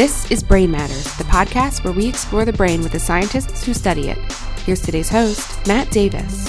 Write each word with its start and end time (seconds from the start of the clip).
This 0.00 0.30
is 0.30 0.42
Brain 0.42 0.70
Matters, 0.70 1.04
the 1.18 1.24
podcast 1.24 1.84
where 1.84 1.92
we 1.92 2.08
explore 2.08 2.46
the 2.46 2.54
brain 2.54 2.82
with 2.82 2.92
the 2.92 2.98
scientists 2.98 3.62
who 3.62 3.74
study 3.74 4.08
it. 4.08 4.16
Here's 4.64 4.80
today's 4.80 5.10
host, 5.10 5.66
Matt 5.66 5.90
Davis. 5.90 6.48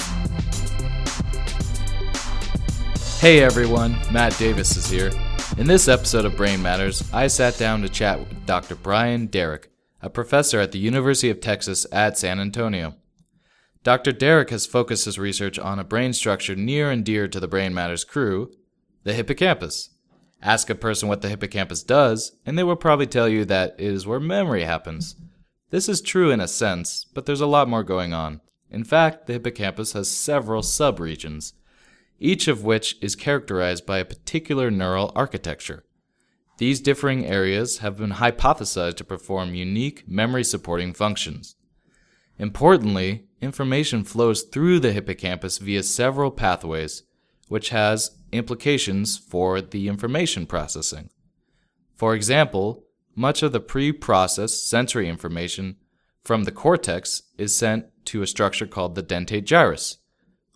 Hey 3.20 3.42
everyone, 3.42 3.98
Matt 4.10 4.38
Davis 4.38 4.74
is 4.78 4.88
here. 4.88 5.10
In 5.58 5.66
this 5.66 5.86
episode 5.86 6.24
of 6.24 6.34
Brain 6.34 6.62
Matters, 6.62 7.06
I 7.12 7.26
sat 7.26 7.58
down 7.58 7.82
to 7.82 7.90
chat 7.90 8.20
with 8.20 8.46
Dr. 8.46 8.74
Brian 8.74 9.26
Derrick, 9.26 9.70
a 10.00 10.08
professor 10.08 10.58
at 10.58 10.72
the 10.72 10.78
University 10.78 11.28
of 11.28 11.42
Texas 11.42 11.84
at 11.92 12.16
San 12.16 12.40
Antonio. 12.40 12.94
Dr. 13.82 14.12
Derrick 14.12 14.48
has 14.48 14.64
focused 14.64 15.04
his 15.04 15.18
research 15.18 15.58
on 15.58 15.78
a 15.78 15.84
brain 15.84 16.14
structure 16.14 16.56
near 16.56 16.90
and 16.90 17.04
dear 17.04 17.28
to 17.28 17.38
the 17.38 17.48
Brain 17.48 17.74
Matters 17.74 18.02
crew, 18.02 18.50
the 19.02 19.12
hippocampus. 19.12 19.90
Ask 20.42 20.68
a 20.68 20.74
person 20.74 21.08
what 21.08 21.22
the 21.22 21.28
hippocampus 21.28 21.84
does, 21.84 22.32
and 22.44 22.58
they 22.58 22.64
will 22.64 22.76
probably 22.76 23.06
tell 23.06 23.28
you 23.28 23.44
that 23.44 23.76
it 23.78 23.86
is 23.86 24.06
where 24.06 24.18
memory 24.18 24.64
happens. 24.64 25.14
This 25.70 25.88
is 25.88 26.02
true 26.02 26.30
in 26.30 26.40
a 26.40 26.48
sense, 26.48 27.06
but 27.14 27.26
there's 27.26 27.40
a 27.40 27.46
lot 27.46 27.68
more 27.68 27.84
going 27.84 28.12
on. 28.12 28.40
In 28.68 28.82
fact, 28.82 29.26
the 29.26 29.34
hippocampus 29.34 29.92
has 29.92 30.10
several 30.10 30.62
subregions, 30.62 31.52
each 32.18 32.48
of 32.48 32.64
which 32.64 32.96
is 33.00 33.14
characterized 33.14 33.86
by 33.86 33.98
a 33.98 34.04
particular 34.04 34.70
neural 34.70 35.12
architecture. 35.14 35.84
These 36.58 36.80
differing 36.80 37.24
areas 37.24 37.78
have 37.78 37.98
been 37.98 38.12
hypothesized 38.12 38.96
to 38.96 39.04
perform 39.04 39.54
unique 39.54 40.08
memory 40.08 40.44
supporting 40.44 40.92
functions. 40.92 41.56
Importantly, 42.38 43.26
information 43.40 44.04
flows 44.04 44.42
through 44.42 44.80
the 44.80 44.92
hippocampus 44.92 45.58
via 45.58 45.82
several 45.82 46.30
pathways, 46.30 47.04
which 47.52 47.68
has 47.68 48.12
implications 48.32 49.18
for 49.18 49.60
the 49.60 49.86
information 49.86 50.46
processing. 50.46 51.10
For 51.94 52.14
example, 52.14 52.84
much 53.14 53.42
of 53.42 53.52
the 53.52 53.60
pre 53.60 53.92
processed 53.92 54.66
sensory 54.66 55.06
information 55.06 55.76
from 56.24 56.44
the 56.44 56.50
cortex 56.50 57.24
is 57.36 57.54
sent 57.54 57.84
to 58.06 58.22
a 58.22 58.26
structure 58.26 58.66
called 58.66 58.94
the 58.94 59.02
dentate 59.02 59.44
gyrus, 59.44 59.98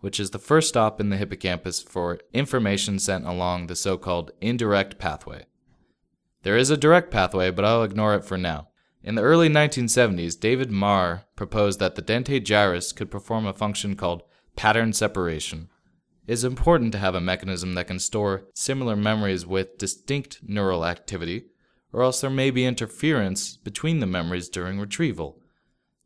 which 0.00 0.19
is 0.19 0.30
the 0.30 0.38
first 0.38 0.70
stop 0.70 0.98
in 0.98 1.11
the 1.11 1.19
hippocampus 1.19 1.83
for 1.83 2.19
information 2.33 2.98
sent 2.98 3.27
along 3.27 3.66
the 3.66 3.77
so 3.77 3.98
called 3.98 4.31
indirect 4.41 4.98
pathway. 4.98 5.44
There 6.44 6.56
is 6.56 6.70
a 6.70 6.78
direct 6.78 7.10
pathway, 7.10 7.50
but 7.50 7.66
I'll 7.66 7.83
ignore 7.83 8.14
it 8.14 8.25
for 8.25 8.38
now. 8.38 8.69
In 9.03 9.16
the 9.16 9.22
early 9.22 9.50
1970s, 9.50 10.41
David 10.41 10.70
Marr 10.70 11.27
proposed 11.36 11.78
that 11.78 11.94
the 11.94 12.00
dentate 12.00 12.47
gyrus 12.47 12.92
could 12.92 13.10
perform 13.10 13.44
a 13.44 13.53
function 13.53 13.97
called 13.97 14.22
pattern 14.56 14.94
separation. 14.94 15.69
It 16.27 16.32
is 16.32 16.44
important 16.44 16.92
to 16.92 16.98
have 16.98 17.14
a 17.14 17.20
mechanism 17.20 17.74
that 17.74 17.86
can 17.86 18.00
store 18.00 18.46
similar 18.52 18.96
memories 18.96 19.46
with 19.46 19.78
distinct 19.78 20.41
neural 20.42 20.84
activity, 20.84 21.46
or 21.92 22.02
else 22.02 22.20
there 22.20 22.30
may 22.30 22.50
be 22.50 22.66
interference 22.66 23.56
between 23.56 24.00
the 24.00 24.06
memories 24.06 24.48
during 24.48 24.80
retrieval. 24.80 25.41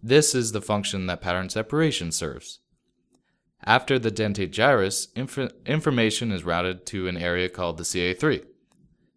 This 0.03 0.35
is 0.35 0.53
the 0.53 0.61
function 0.61 1.07
that 1.07 1.23
pattern 1.23 1.49
separation 1.49 2.13
serves. 2.13 2.61
After 3.65 3.99
the 3.99 4.11
dentate 4.11 4.53
gyrus, 4.53 5.09
inf- 5.15 5.53
information 5.67 6.33
is 6.33 6.45
routed 6.45 6.87
to 6.87 7.09
an 7.09 7.17
area 7.17 7.49
called 7.49 7.79
the 7.79 7.85
CA3. 7.85 8.45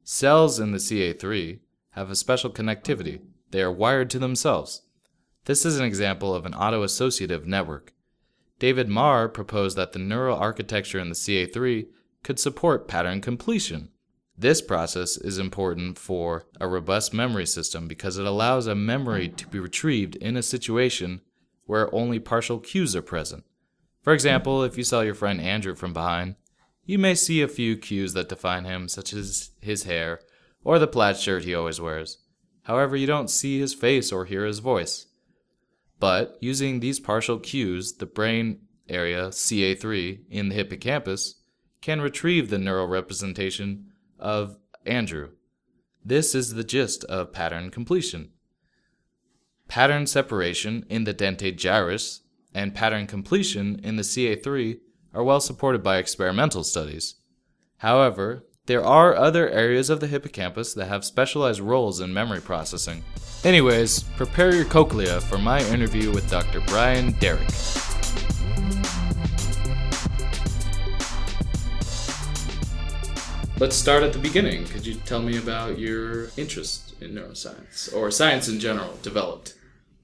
Cells 0.04 0.60
in 0.60 0.72
the 0.72 0.78
CA3 0.78 1.60
have 1.92 2.10
a 2.10 2.16
special 2.16 2.50
connectivity. 2.50 3.22
They 3.52 3.62
are 3.62 3.72
wired 3.72 4.10
to 4.12 4.20
themselves. 4.20 4.82
This 5.46 5.66
is 5.66 5.80
an 5.80 5.86
example 5.86 6.34
of 6.34 6.46
an 6.46 6.54
autoassociative 6.54 7.46
network. 7.46 7.94
David 8.64 8.88
Marr 8.88 9.28
proposed 9.28 9.76
that 9.76 9.92
the 9.92 10.00
neural 10.00 10.38
architecture 10.38 10.98
in 10.98 11.10
the 11.10 11.16
CA3 11.16 11.86
could 12.24 12.40
support 12.40 12.88
pattern 12.88 13.20
completion. 13.20 13.90
This 14.38 14.62
process 14.62 15.18
is 15.18 15.38
important 15.38 16.00
for 16.00 16.46
a 16.62 16.68
robust 16.70 17.14
memory 17.14 17.46
system 17.46 17.90
because 17.90 18.18
it 18.18 18.26
allows 18.26 18.66
a 18.66 18.74
memory 18.74 19.28
to 19.28 19.48
be 19.50 19.60
retrieved 19.60 20.16
in 20.16 20.38
a 20.38 20.42
situation 20.42 21.20
where 21.66 21.94
only 21.94 22.20
partial 22.20 22.58
cues 22.58 22.96
are 22.96 23.02
present. 23.02 23.44
For 24.02 24.14
example, 24.14 24.64
if 24.64 24.78
you 24.78 24.86
saw 24.86 25.02
your 25.02 25.14
friend 25.14 25.42
Andrew 25.42 25.76
from 25.76 25.92
behind, 25.92 26.38
you 26.86 26.98
may 26.98 27.16
see 27.16 27.42
a 27.42 27.50
few 27.50 27.76
cues 27.76 28.14
that 28.14 28.30
define 28.30 28.64
him, 28.64 28.88
such 28.88 29.12
as 29.12 29.52
his 29.60 29.84
hair 29.84 30.22
or 30.64 30.80
the 30.80 30.88
plaid 30.88 31.18
shirt 31.18 31.44
he 31.44 31.54
always 31.54 31.82
wears. 31.82 32.20
However, 32.62 32.96
you 32.96 33.08
don't 33.08 33.30
see 33.30 33.60
his 33.60 33.74
face 33.74 34.14
or 34.14 34.24
hear 34.24 34.46
his 34.46 34.60
voice. 34.60 35.08
But 36.04 36.38
using 36.42 36.82
these 36.82 37.00
partial 37.00 37.40
cues, 37.40 37.94
the 37.94 38.06
brain 38.06 38.60
area 38.90 39.30
CA3 39.30 40.24
in 40.30 40.50
the 40.50 40.56
hippocampus 40.56 41.36
can 41.82 42.02
retrieve 42.02 42.50
the 42.50 42.58
neural 42.58 42.90
representation 42.90 43.86
of 44.20 44.58
Andrew. 44.86 45.30
This 46.04 46.36
is 46.36 46.56
the 46.56 46.66
gist 46.66 47.06
of 47.06 47.32
pattern 47.32 47.70
completion. 47.70 48.32
Pattern 49.70 50.06
separation 50.06 50.86
in 50.90 51.06
the 51.06 51.14
dentate 51.14 51.56
gyrus 51.56 52.20
and 52.54 52.76
pattern 52.76 53.08
completion 53.08 53.80
in 53.82 53.96
the 53.96 54.04
CA3 54.04 54.80
are 55.14 55.24
well 55.24 55.40
supported 55.40 55.84
by 55.84 56.00
experimental 56.00 56.66
studies. 56.66 57.16
However, 57.78 58.46
there 58.66 58.84
are 58.84 59.14
other 59.16 59.50
areas 59.50 59.90
of 59.90 60.00
the 60.00 60.08
hippocampus 60.08 60.74
that 60.74 60.88
have 60.88 61.04
specialized 61.04 61.60
roles 61.60 62.00
in 62.00 62.14
memory 62.14 62.40
processing. 62.40 63.04
Anyways, 63.44 64.04
prepare 64.16 64.56
your 64.56 64.64
cochlea 64.66 65.20
for 65.20 65.38
my 65.38 65.60
interview 65.68 66.12
with 66.12 66.30
Dr. 66.30 66.62
Brian 66.68 67.12
Derrick. 67.20 67.50
Let's 73.60 73.76
start 73.76 74.04
at 74.04 74.12
the 74.14 74.20
beginning. 74.20 74.66
Could 74.66 74.86
you 74.86 74.96
tell 74.96 75.22
me 75.22 75.38
about 75.38 75.80
your 75.80 76.30
interest 76.38 76.96
in 77.02 77.12
neuroscience 77.12 77.94
or 77.96 78.12
science 78.12 78.50
in 78.50 78.60
general 78.60 78.98
developed? 79.02 79.54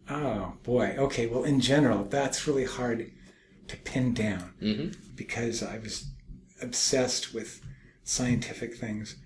Oh 0.09 0.53
boy. 0.63 0.95
Okay. 0.97 1.27
Well, 1.27 1.43
in 1.43 1.59
general, 1.59 2.03
that's 2.05 2.47
really 2.47 2.65
hard 2.65 3.11
to 3.67 3.77
pin 3.77 4.13
down 4.13 4.53
Mm-hmm. 4.61 5.13
because 5.15 5.61
I 5.63 5.79
was 5.79 6.05
obsessed 6.61 7.33
with 7.33 7.61
scientific 8.09 8.75
things 8.75 9.17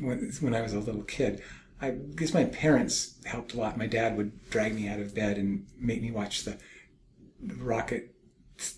when, 0.00 0.32
when 0.40 0.54
I 0.54 0.62
was 0.62 0.72
a 0.72 0.78
little 0.78 1.02
kid. 1.02 1.42
I 1.80 1.90
guess 1.90 2.32
my 2.32 2.44
parents 2.44 3.16
helped 3.24 3.54
a 3.54 3.58
lot. 3.58 3.76
My 3.76 3.86
dad 3.86 4.16
would 4.16 4.50
drag 4.50 4.74
me 4.74 4.88
out 4.88 5.00
of 5.00 5.14
bed 5.14 5.38
and 5.38 5.66
make 5.78 6.00
me 6.00 6.10
watch 6.10 6.44
the, 6.44 6.58
the 7.40 7.54
rocket 7.56 8.14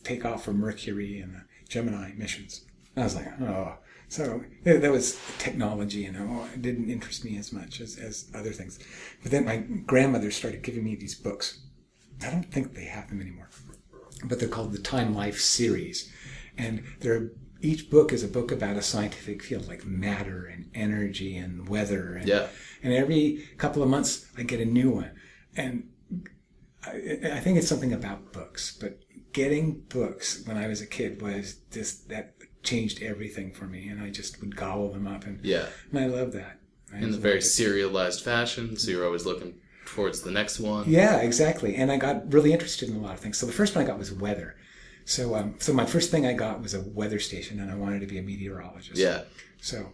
take 0.03 0.25
off 0.25 0.45
from 0.45 0.59
Mercury 0.59 1.21
and 1.21 1.35
the 1.35 1.43
Gemini 1.69 2.13
missions. 2.17 2.65
I 2.97 3.05
was 3.05 3.15
like, 3.15 3.29
oh. 3.41 3.75
So 4.09 4.43
that 4.65 4.91
was 4.91 5.19
technology, 5.39 6.01
you 6.01 6.13
know. 6.13 6.47
It 6.55 6.63
didn't 6.63 6.91
interest 6.91 7.25
me 7.25 7.37
as 7.37 7.53
much 7.53 7.81
as, 7.81 7.97
as 7.97 8.31
other 8.35 8.53
things. 8.53 8.79
But 9.23 9.31
then 9.31 9.45
my 9.45 9.59
grandmother 9.59 10.31
started 10.31 10.63
giving 10.63 10.85
me 10.85 10.97
these 10.97 11.15
books. 11.15 11.61
I 12.27 12.31
don't 12.31 12.51
think 12.51 12.75
they 12.75 12.87
have 12.87 13.09
them 13.09 13.21
anymore, 13.21 13.49
but 14.25 14.41
they're 14.41 14.49
called 14.49 14.73
the 14.73 14.79
Time 14.79 15.15
Life 15.15 15.39
series, 15.39 16.13
and 16.59 16.83
they're 17.01 17.31
each 17.63 17.91
book 17.91 18.13
is 18.13 18.23
a 18.23 18.29
book 18.29 18.51
about 18.53 18.77
a 18.77 18.83
scientific 18.83 19.43
field 19.43 19.69
like 19.69 19.85
matter 19.85 20.47
and 20.47 20.71
energy 20.75 21.37
and 21.37 21.69
weather. 21.69 22.15
And, 22.15 22.29
Yeah. 22.29 22.49
and 22.83 22.93
every 22.93 23.45
couple 23.59 23.83
of 23.83 23.89
months 23.89 24.27
I 24.39 24.43
get 24.43 24.61
a 24.61 24.65
new 24.65 24.91
one, 24.91 25.11
and 25.57 25.89
I, 26.87 27.19
I 27.35 27.41
think 27.41 27.59
it's 27.59 27.69
something 27.69 27.93
about 27.93 28.33
books. 28.33 28.77
But 28.81 29.01
getting 29.33 29.81
books 29.89 30.43
when 30.47 30.57
I 30.57 30.67
was 30.67 30.81
a 30.81 30.87
kid 30.87 31.21
was 31.23 31.57
just 31.71 32.09
that 32.09 32.35
changed 32.63 33.03
everything 33.03 33.53
for 33.53 33.65
me, 33.67 33.89
and 33.89 34.03
I 34.03 34.11
just 34.11 34.41
would 34.41 34.57
gobble 34.57 34.93
them 34.93 35.07
up, 35.07 35.27
and 35.27 35.45
Yeah. 35.45 35.67
and 35.91 35.99
I 36.01 36.07
love 36.07 36.33
that. 36.33 36.59
I 36.93 36.99
In 36.99 37.13
the 37.13 37.19
very 37.19 37.39
it. 37.39 37.43
serialized 37.43 38.23
fashion, 38.23 38.77
so 38.77 38.91
you're 38.91 39.05
always 39.07 39.25
looking 39.27 39.55
towards 39.87 40.23
the 40.23 40.31
next 40.31 40.59
one. 40.61 40.89
Yeah, 40.91 41.19
exactly. 41.19 41.77
And 41.77 41.91
I 41.93 41.97
got 41.97 42.33
really 42.33 42.53
interested 42.53 42.89
in 42.89 42.97
a 42.97 43.01
lot 43.01 43.15
of 43.15 43.21
things. 43.21 43.39
So 43.39 43.47
the 43.47 43.53
first 43.53 43.75
one 43.75 43.85
I 43.85 43.87
got 43.87 43.99
was 43.99 44.13
weather. 44.13 44.57
So, 45.05 45.35
um, 45.35 45.55
so 45.59 45.73
my 45.73 45.87
first 45.87 46.11
thing 46.11 46.27
I 46.27 46.33
got 46.33 46.63
was 46.63 46.75
a 46.75 46.83
weather 46.83 47.19
station, 47.19 47.61
and 47.61 47.71
I 47.71 47.75
wanted 47.75 48.01
to 48.01 48.07
be 48.07 48.19
a 48.19 48.23
meteorologist. 48.23 48.99
Yeah. 48.99 49.23
So 49.61 49.93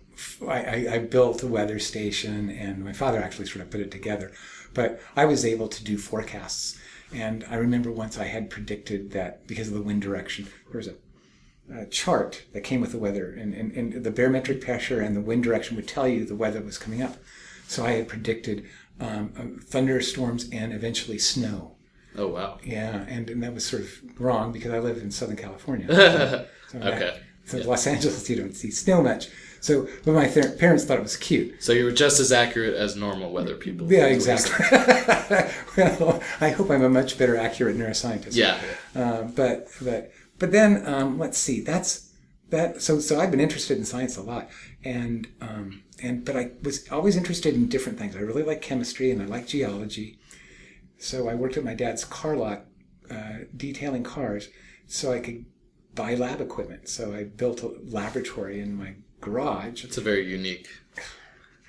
I 0.49 0.99
built 0.99 1.43
a 1.43 1.47
weather 1.47 1.79
station, 1.79 2.51
and 2.51 2.85
my 2.85 2.93
father 2.93 3.21
actually 3.21 3.47
sort 3.47 3.65
of 3.65 3.71
put 3.71 3.81
it 3.81 3.91
together. 3.91 4.33
But 4.75 5.01
I 5.17 5.25
was 5.25 5.45
able 5.45 5.69
to 5.69 5.85
do 5.85 5.99
forecasts. 5.99 6.79
And 7.13 7.45
I 7.51 7.57
remember 7.57 7.91
once 7.91 8.19
I 8.19 8.25
had 8.25 8.51
predicted 8.51 9.13
that 9.13 9.47
because 9.47 9.69
of 9.69 9.75
the 9.75 9.83
wind 9.83 10.03
direction, 10.03 10.49
there 10.71 10.79
was 10.79 10.89
a, 10.89 10.95
a 11.73 11.87
chart 11.87 12.45
that 12.53 12.63
came 12.63 12.81
with 12.81 12.93
the 12.93 12.99
weather, 12.99 13.31
and, 13.31 13.55
and, 13.55 13.73
and 13.73 14.05
the 14.05 14.11
barometric 14.11 14.61
pressure 14.61 15.01
and 15.01 15.17
the 15.17 15.21
wind 15.21 15.45
direction 15.45 15.77
would 15.77 15.89
tell 15.89 16.07
you 16.07 16.25
the 16.25 16.35
weather 16.35 16.61
was 16.61 16.79
coming 16.79 17.03
up. 17.03 17.17
So 17.69 17.85
I 17.85 17.93
had 17.93 18.09
predicted 18.09 18.67
um, 19.01 19.33
uh, 19.39 19.63
thunderstorms 19.65 20.49
and 20.51 20.73
eventually 20.73 21.19
snow. 21.19 21.76
Oh 22.19 22.29
wow. 22.29 22.59
Yeah, 22.65 23.05
and, 23.09 23.29
and 23.31 23.43
that 23.43 23.55
was 23.55 23.65
sort 23.65 23.83
of 23.83 24.21
wrong 24.21 24.53
because 24.53 24.73
I 24.73 24.79
live 24.79 24.99
in 24.99 25.11
Southern 25.11 25.37
California. 25.37 25.87
So, 26.67 26.81
so 26.81 26.89
Okay. 26.89 27.21
so 27.45 27.59
Los 27.59 27.87
Angeles, 27.87 28.29
you 28.29 28.35
don't 28.37 28.53
see 28.55 28.73
snow 28.73 29.01
much. 29.01 29.29
So, 29.61 29.89
but 30.05 30.13
my 30.15 30.27
th- 30.27 30.59
parents 30.59 30.85
thought 30.85 30.99
it 30.99 31.03
was 31.03 31.17
cute. 31.17 31.63
So 31.63 31.73
you 31.73 31.85
were 31.85 31.93
just 31.93 32.19
as 32.19 32.33
accurate 32.33 32.75
as 32.75 32.97
normal 32.97 33.33
weather 33.33 33.55
people. 33.55 33.91
Yeah, 33.91 34.07
is 34.07 34.27
what 34.27 34.51
you're 34.71 34.81
exactly. 34.81 35.97
well, 36.07 36.21
I 36.41 36.49
hope 36.51 36.71
I'm 36.71 36.83
a 36.83 36.89
much 36.89 37.19
better 37.19 37.37
accurate 37.37 37.77
neuroscientist. 37.77 38.35
Yeah. 38.35 38.59
Uh, 38.95 39.23
but 39.23 39.69
but 39.81 40.11
but 40.39 40.51
then 40.53 40.85
um, 40.87 41.19
let's 41.19 41.39
see. 41.39 41.61
That's 41.61 42.13
that. 42.51 42.83
So 42.83 42.99
so 43.01 43.21
I've 43.21 43.31
been 43.31 43.41
interested 43.41 43.79
in 43.79 43.85
science 43.85 44.17
a 44.17 44.23
lot, 44.23 44.49
and 44.85 45.29
um, 45.41 45.83
and 46.03 46.25
but 46.25 46.37
I 46.37 46.51
was 46.63 46.89
always 46.91 47.17
interested 47.17 47.55
in 47.55 47.69
different 47.69 47.99
things. 47.99 48.17
I 48.17 48.21
really 48.21 48.43
like 48.43 48.61
chemistry 48.61 49.11
and 49.13 49.23
I 49.23 49.27
like 49.27 49.47
geology. 49.47 50.19
So 50.99 51.29
I 51.29 51.35
worked 51.35 51.57
at 51.57 51.65
my 51.65 51.75
dad's 51.75 52.05
car 52.05 52.37
lot, 52.37 52.65
uh, 53.11 53.45
detailing 53.57 54.03
cars, 54.03 54.49
so 54.87 55.13
I 55.13 55.21
could 55.21 55.45
buy 55.95 56.15
lab 56.15 56.41
equipment. 56.41 56.89
So 56.89 57.15
I 57.15 57.25
built 57.25 57.63
a 57.63 57.73
laboratory 57.85 58.61
in 58.61 58.77
my 58.77 58.95
garage. 59.21 59.85
It's 59.85 59.99
a 59.99 60.01
very 60.01 60.25
unique, 60.27 60.69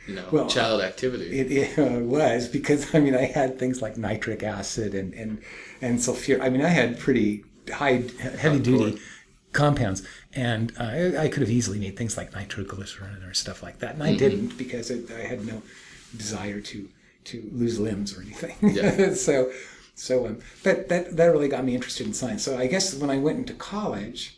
you 0.07 0.15
know, 0.15 0.25
Well, 0.31 0.47
child 0.47 0.81
activity. 0.81 1.39
It, 1.39 1.51
it 1.51 1.79
uh, 1.79 2.00
was 2.00 2.47
because 2.47 2.94
I 2.95 3.00
mean 3.00 3.15
I 3.15 3.25
had 3.25 3.59
things 3.59 3.81
like 3.81 3.97
nitric 3.97 4.44
acid 4.44 4.94
and 4.94 5.13
and 5.13 5.41
and 5.81 6.01
sulfur. 6.01 6.41
I 6.41 6.50
mean 6.50 6.63
I 6.63 6.69
had 6.69 7.00
pretty 7.00 7.44
high 7.71 8.03
heavy 8.38 8.59
duty 8.59 9.00
compounds, 9.53 10.03
and 10.33 10.71
uh, 10.79 10.83
I, 10.83 11.24
I 11.24 11.27
could 11.29 11.41
have 11.41 11.50
easily 11.50 11.79
made 11.79 11.97
things 11.97 12.18
like 12.18 12.33
nitroglycerin 12.33 13.24
or 13.24 13.33
stuff 13.33 13.63
like 13.63 13.79
that, 13.79 13.95
and 13.95 14.03
I 14.03 14.15
didn't 14.15 14.57
because 14.57 14.91
it, 14.91 15.09
I 15.12 15.21
had 15.21 15.45
no 15.45 15.62
desire 16.15 16.62
to 16.62 16.89
to 17.27 17.50
lose 17.51 17.79
limbs 17.79 18.18
or 18.18 18.21
anything. 18.21 18.56
Yeah. 18.62 19.13
so 19.27 19.51
so 19.95 20.27
um, 20.27 20.39
but 20.63 20.89
that 20.89 21.15
that 21.18 21.25
really 21.27 21.47
got 21.47 21.63
me 21.63 21.75
interested 21.75 22.07
in 22.07 22.13
science. 22.13 22.44
So 22.44 22.57
I 22.57 22.68
guess 22.68 22.95
when 22.95 23.09
I 23.09 23.18
went 23.18 23.39
into 23.39 23.53
college. 23.53 24.33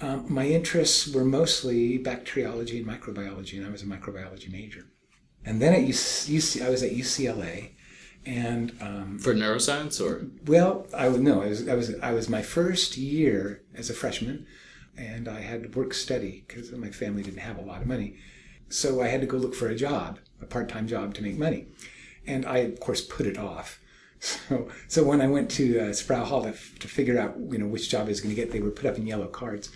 Um, 0.00 0.24
my 0.28 0.46
interests 0.48 1.06
were 1.14 1.24
mostly 1.24 1.96
bacteriology 1.96 2.78
and 2.80 2.88
microbiology, 2.88 3.56
and 3.56 3.64
I 3.64 3.70
was 3.70 3.82
a 3.82 3.86
microbiology 3.86 4.50
major. 4.50 4.86
And 5.44 5.62
then 5.62 5.74
at 5.74 5.80
UC, 5.80 6.28
UC 6.28 6.66
I 6.66 6.70
was 6.70 6.82
at 6.82 6.90
UCLA, 6.90 7.70
and 8.24 8.76
um, 8.80 9.18
For 9.18 9.34
neuroscience 9.34 10.00
or 10.00 10.26
well, 10.46 10.86
I 10.94 11.08
was 11.08 11.18
no, 11.18 11.42
I 11.42 11.48
was 11.48 11.68
I 11.68 11.74
was 11.74 11.94
I 12.00 12.12
was 12.12 12.28
my 12.28 12.42
first 12.42 12.96
year 12.96 13.62
as 13.74 13.90
a 13.90 13.94
freshman, 13.94 14.46
and 14.96 15.26
I 15.28 15.40
had 15.40 15.64
to 15.64 15.78
work 15.78 15.92
study 15.92 16.44
because 16.46 16.70
my 16.72 16.90
family 16.90 17.22
didn't 17.22 17.40
have 17.40 17.58
a 17.58 17.62
lot 17.62 17.82
of 17.82 17.88
money, 17.88 18.16
so 18.68 19.02
I 19.02 19.08
had 19.08 19.20
to 19.22 19.26
go 19.26 19.38
look 19.38 19.54
for 19.54 19.68
a 19.68 19.74
job, 19.74 20.20
a 20.40 20.46
part-time 20.46 20.86
job 20.86 21.14
to 21.14 21.22
make 21.22 21.36
money, 21.36 21.66
and 22.26 22.46
I 22.46 22.58
of 22.58 22.80
course 22.80 23.00
put 23.00 23.26
it 23.26 23.38
off. 23.38 23.78
So 24.20 24.68
so 24.86 25.02
when 25.02 25.20
I 25.20 25.26
went 25.26 25.50
to 25.52 25.80
uh, 25.80 25.92
Sproul 25.92 26.24
Hall 26.24 26.42
to, 26.44 26.52
to 26.52 26.88
figure 26.88 27.18
out 27.18 27.36
you 27.50 27.58
know 27.58 27.66
which 27.66 27.90
job 27.90 28.06
I 28.06 28.10
was 28.10 28.20
going 28.20 28.34
to 28.34 28.40
get, 28.40 28.52
they 28.52 28.60
were 28.60 28.70
put 28.70 28.86
up 28.86 28.96
in 28.96 29.06
yellow 29.06 29.26
cards. 29.26 29.70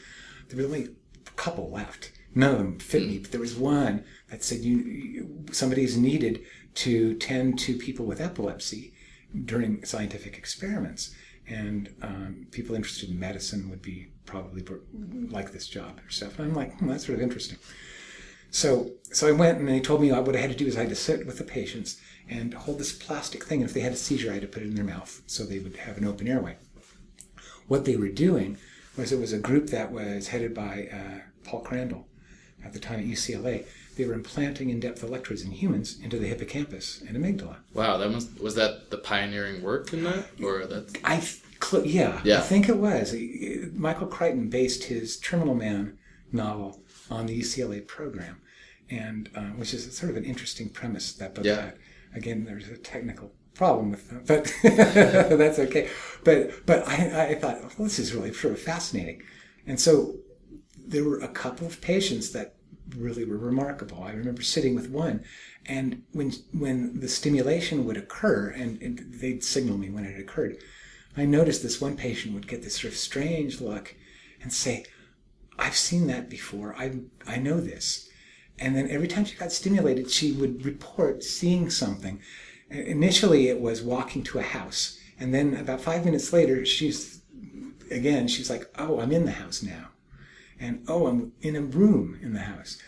There 0.49 0.59
were 0.59 0.65
only 0.65 0.85
a 0.85 1.31
couple 1.33 1.69
left. 1.71 2.13
None 2.35 2.53
of 2.53 2.59
them 2.59 2.79
fit 2.79 3.09
me, 3.09 3.19
but 3.19 3.33
there 3.33 3.41
was 3.41 3.57
one 3.57 4.05
that 4.31 4.45
said 4.45 4.61
you, 4.61 4.77
you 4.77 5.45
somebody's 5.51 5.97
needed 5.97 6.43
to 6.75 7.15
tend 7.15 7.59
to 7.61 7.77
people 7.77 8.07
with 8.07 8.21
epilepsy 8.21 8.93
during 9.45 9.85
scientific 9.85 10.39
experiments, 10.39 11.15
and 11.49 11.95
um, 12.03 12.47
people 12.51 12.77
interested 12.77 13.09
in 13.11 13.19
medicine 13.19 13.69
would 13.71 13.83
be 13.83 14.09
probably 14.27 14.63
like 15.29 15.53
this 15.53 15.67
job 15.67 16.01
or 16.05 16.11
stuff. 16.11 16.39
And 16.39 16.49
I'm 16.49 16.55
like, 16.55 16.79
hmm, 16.79 16.89
that's 16.89 17.07
sort 17.07 17.19
of 17.19 17.23
interesting. 17.23 17.59
So, 18.51 18.91
so 19.13 19.27
I 19.29 19.33
went 19.33 19.59
and 19.59 19.69
they 19.69 19.81
told 19.81 20.01
me 20.01 20.13
what 20.13 20.37
I 20.37 20.41
had 20.41 20.51
to 20.51 20.57
do 20.57 20.67
is 20.67 20.77
I 20.77 20.81
had 20.81 20.89
to 20.91 20.97
sit 20.97 21.27
with 21.27 21.39
the 21.39 21.45
patients 21.45 22.01
and 22.29 22.55
hold 22.55 22.79
this 22.79 22.93
plastic 22.93 23.45
thing. 23.45 23.61
And 23.61 23.69
if 23.69 23.75
they 23.75 23.81
had 23.81 23.93
a 23.93 23.97
seizure, 23.97 24.31
I 24.31 24.35
had 24.35 24.43
to 24.43 24.49
put 24.49 24.63
it 24.63 24.67
in 24.67 24.75
their 24.75 24.85
mouth 24.85 25.23
so 25.27 25.45
they 25.45 25.59
would 25.59 25.77
have 25.77 25.97
an 25.99 26.05
open 26.07 26.27
airway. 26.29 26.57
What 27.69 27.85
they 27.85 27.97
were 27.97 28.09
doing 28.09 28.59
was 28.97 29.13
it 29.13 29.19
was 29.21 29.33
a 29.33 29.39
group 29.39 29.69
that 29.69 29.93
was 29.93 30.29
headed 30.29 30.55
by 30.55 30.89
uh, 30.93 31.21
Paul 31.45 31.61
Crandall 31.61 32.07
at 32.65 32.73
the 32.73 32.79
time 32.79 33.01
at 33.01 33.07
UCLA. 33.07 33.65
They 33.97 34.05
were 34.05 34.15
implanting 34.15 34.71
in-depth 34.71 35.03
electrodes 35.03 35.43
in 35.43 35.51
humans 35.53 35.99
into 36.03 36.19
the 36.19 36.27
hippocampus 36.27 37.03
and 37.07 37.17
amygdala. 37.17 37.57
wow, 37.75 37.97
that 37.97 38.11
was 38.11 38.29
was 38.39 38.55
that 38.57 38.91
the 38.91 38.99
pioneering 38.99 39.63
work 39.63 39.93
in 39.93 40.05
that 40.05 40.27
or 40.43 40.67
that 40.67 40.99
I 41.03 41.21
cl- 41.21 41.87
yeah, 41.87 42.21
Yeah. 42.25 42.39
I 42.39 42.43
think 42.43 42.69
it 42.69 42.77
was. 42.77 43.15
Michael 43.75 44.07
Crichton 44.07 44.49
based 44.51 44.85
his 44.85 45.17
Terminal 45.19 45.55
Man 45.55 45.97
novel 46.31 46.83
on 47.11 47.25
the 47.27 47.41
UCLA 47.41 47.87
program, 47.87 48.41
and 48.91 49.31
uh, 49.35 49.41
which 49.57 49.73
is 49.73 49.97
sort 49.97 50.11
of 50.11 50.17
an 50.19 50.25
interesting 50.25 50.69
premise 50.69 51.13
that 51.15 51.35
book 51.35 51.45
Yeah. 51.47 51.61
had. 51.63 51.79
Again, 52.15 52.45
there's 52.45 52.69
a 52.69 52.77
technical 52.77 53.33
problem 53.55 53.91
with 53.91 54.09
that, 54.11 54.27
but 54.27 54.53
that's 55.39 55.59
okay. 55.59 55.89
But 56.25 56.67
but 56.67 56.87
I, 56.89 57.31
I 57.31 57.35
thought 57.35 57.77
this 57.79 57.99
is 57.99 58.15
really 58.15 58.33
sort 58.33 58.55
of 58.55 58.61
fascinating, 58.61 59.23
and 59.67 59.81
so 59.81 60.17
there 60.77 61.05
were 61.05 61.21
a 61.21 61.29
couple 61.29 61.67
of 61.67 61.81
patients 61.81 62.31
that 62.31 62.55
really 62.97 63.25
were 63.25 63.39
remarkable. 63.39 64.03
I 64.05 64.13
remember 64.13 64.43
sitting 64.43 64.75
with 64.75 64.91
one, 64.91 65.25
and 65.65 66.03
when 66.13 66.33
when 66.53 67.01
the 67.01 67.09
stimulation 67.09 67.85
would 67.85 67.97
occur, 67.97 68.51
and, 68.51 68.81
and 68.81 68.99
they'd 69.15 69.43
signal 69.43 69.79
me 69.79 69.91
when 69.91 70.05
it 70.05 70.19
occurred, 70.21 70.59
I 71.17 71.25
noticed 71.25 71.63
this 71.63 71.81
one 71.81 71.97
patient 71.97 72.35
would 72.35 72.49
get 72.49 72.63
this 72.63 72.77
sort 72.81 72.93
of 72.93 72.99
strange 72.99 73.61
look 73.61 73.95
and 74.43 74.53
say, 74.53 74.85
"I've 75.59 75.77
seen 75.77 76.07
that 76.09 76.29
before. 76.29 76.75
I 76.77 77.01
I 77.27 77.39
know 77.39 77.61
this." 77.61 78.09
And 78.59 78.75
then 78.75 78.89
every 78.91 79.09
time 79.09 79.25
she 79.25 79.37
got 79.37 79.53
stimulated, 79.53 80.11
she 80.11 80.33
would 80.33 80.65
report 80.65 81.23
seeing 81.23 81.69
something. 81.69 82.21
Initially, 82.71 83.49
it 83.49 83.61
was 83.61 83.83
walking 83.83 84.23
to 84.25 84.39
a 84.39 84.43
house, 84.43 84.99
and 85.21 85.33
then 85.33 85.55
about 85.55 85.81
five 85.81 86.05
minutes 86.05 86.33
later, 86.33 86.65
she's 86.65 87.21
again. 87.91 88.27
She's 88.29 88.51
like, 88.51 88.69
"Oh, 88.77 88.99
I'm 89.01 89.13
in 89.13 89.25
the 89.25 89.33
house 89.33 89.63
now." 89.63 89.91
and 90.59 90.85
oh, 90.89 91.07
I'm 91.07 91.33
in 91.43 91.57
a 91.57 91.61
room 91.61 92.19
in 92.23 92.33
the 92.33 92.41
house. 92.41 92.79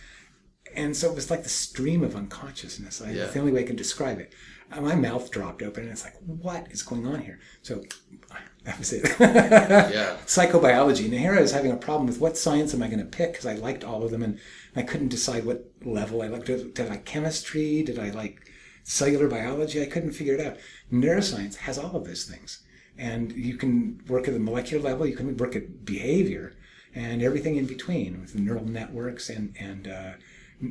And 0.75 0.97
so 0.97 1.11
it 1.11 1.15
was 1.15 1.31
like 1.31 1.43
the 1.43 1.49
stream 1.49 2.03
of 2.05 2.15
unconsciousness. 2.15 3.03
I, 3.03 3.11
Yeah. 3.11 3.21
That's 3.23 3.35
the 3.35 3.41
only 3.41 3.53
way 3.53 3.61
I 3.61 3.67
can 3.67 3.77
describe 3.77 4.19
it. 4.19 4.33
Uh, 4.71 4.83
my 4.83 4.95
mouth 4.95 5.31
dropped 5.31 5.63
open, 5.63 5.85
and 5.85 5.93
it's 5.93 6.05
like, 6.05 6.15
what 6.27 6.71
is 6.71 6.83
going 6.83 7.07
on 7.07 7.23
here? 7.23 7.41
So 7.63 7.83
that 8.65 8.79
was 8.79 8.93
it. 8.93 9.17
yeah. 9.19 10.17
Psychobiology. 10.27 11.07
And 11.07 11.15
here 11.15 11.35
I 11.35 11.41
was 11.41 11.53
having 11.53 11.73
a 11.73 11.77
problem 11.77 12.07
with 12.07 12.21
what 12.21 12.37
science 12.37 12.75
am 12.75 12.83
I 12.83 12.89
going 12.89 12.99
to 12.99 13.05
pick 13.07 13.33
because 13.33 13.47
I 13.47 13.55
liked 13.55 13.83
all 13.83 14.05
of 14.05 14.11
them, 14.11 14.23
and 14.23 14.39
I 14.79 14.83
couldn't 14.83 15.09
decide 15.09 15.45
what 15.45 15.65
level 15.85 16.23
I 16.23 16.29
liked. 16.29 16.47
Did, 16.47 16.79
I 16.79 16.85
like 16.85 17.05
chemistry? 17.05 17.83
Did 17.83 17.99
I 17.99 18.11
like 18.11 18.49
cellular 18.85 19.27
biology? 19.27 19.83
I 19.83 19.87
couldn't 19.87 20.13
figure 20.13 20.35
it 20.35 20.41
out. 20.41 20.57
Neuroscience 20.93 21.57
has 21.57 21.79
all 21.79 21.97
of 21.97 22.05
those 22.05 22.25
things. 22.25 22.63
And 22.97 23.33
you 23.33 23.57
can 23.57 24.01
work 24.07 24.29
at 24.29 24.35
the 24.35 24.41
molecular 24.41 24.81
level, 24.83 25.05
you 25.05 25.17
can 25.17 25.37
work 25.37 25.57
at 25.57 25.85
behavior, 25.85 26.55
and 26.95 27.23
everything 27.23 27.57
in 27.57 27.67
between 27.67 28.21
with 28.21 28.37
neural 28.37 28.65
networks 28.65 29.29
and, 29.29 29.53
and 29.59 29.89
uh, 29.89 30.13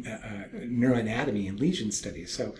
uh, 0.07 0.09
uh, 0.09 0.43
neuroanatomy 0.53 1.49
and 1.49 1.59
lesion 1.59 1.91
studies. 1.91 2.31
So 2.33 2.55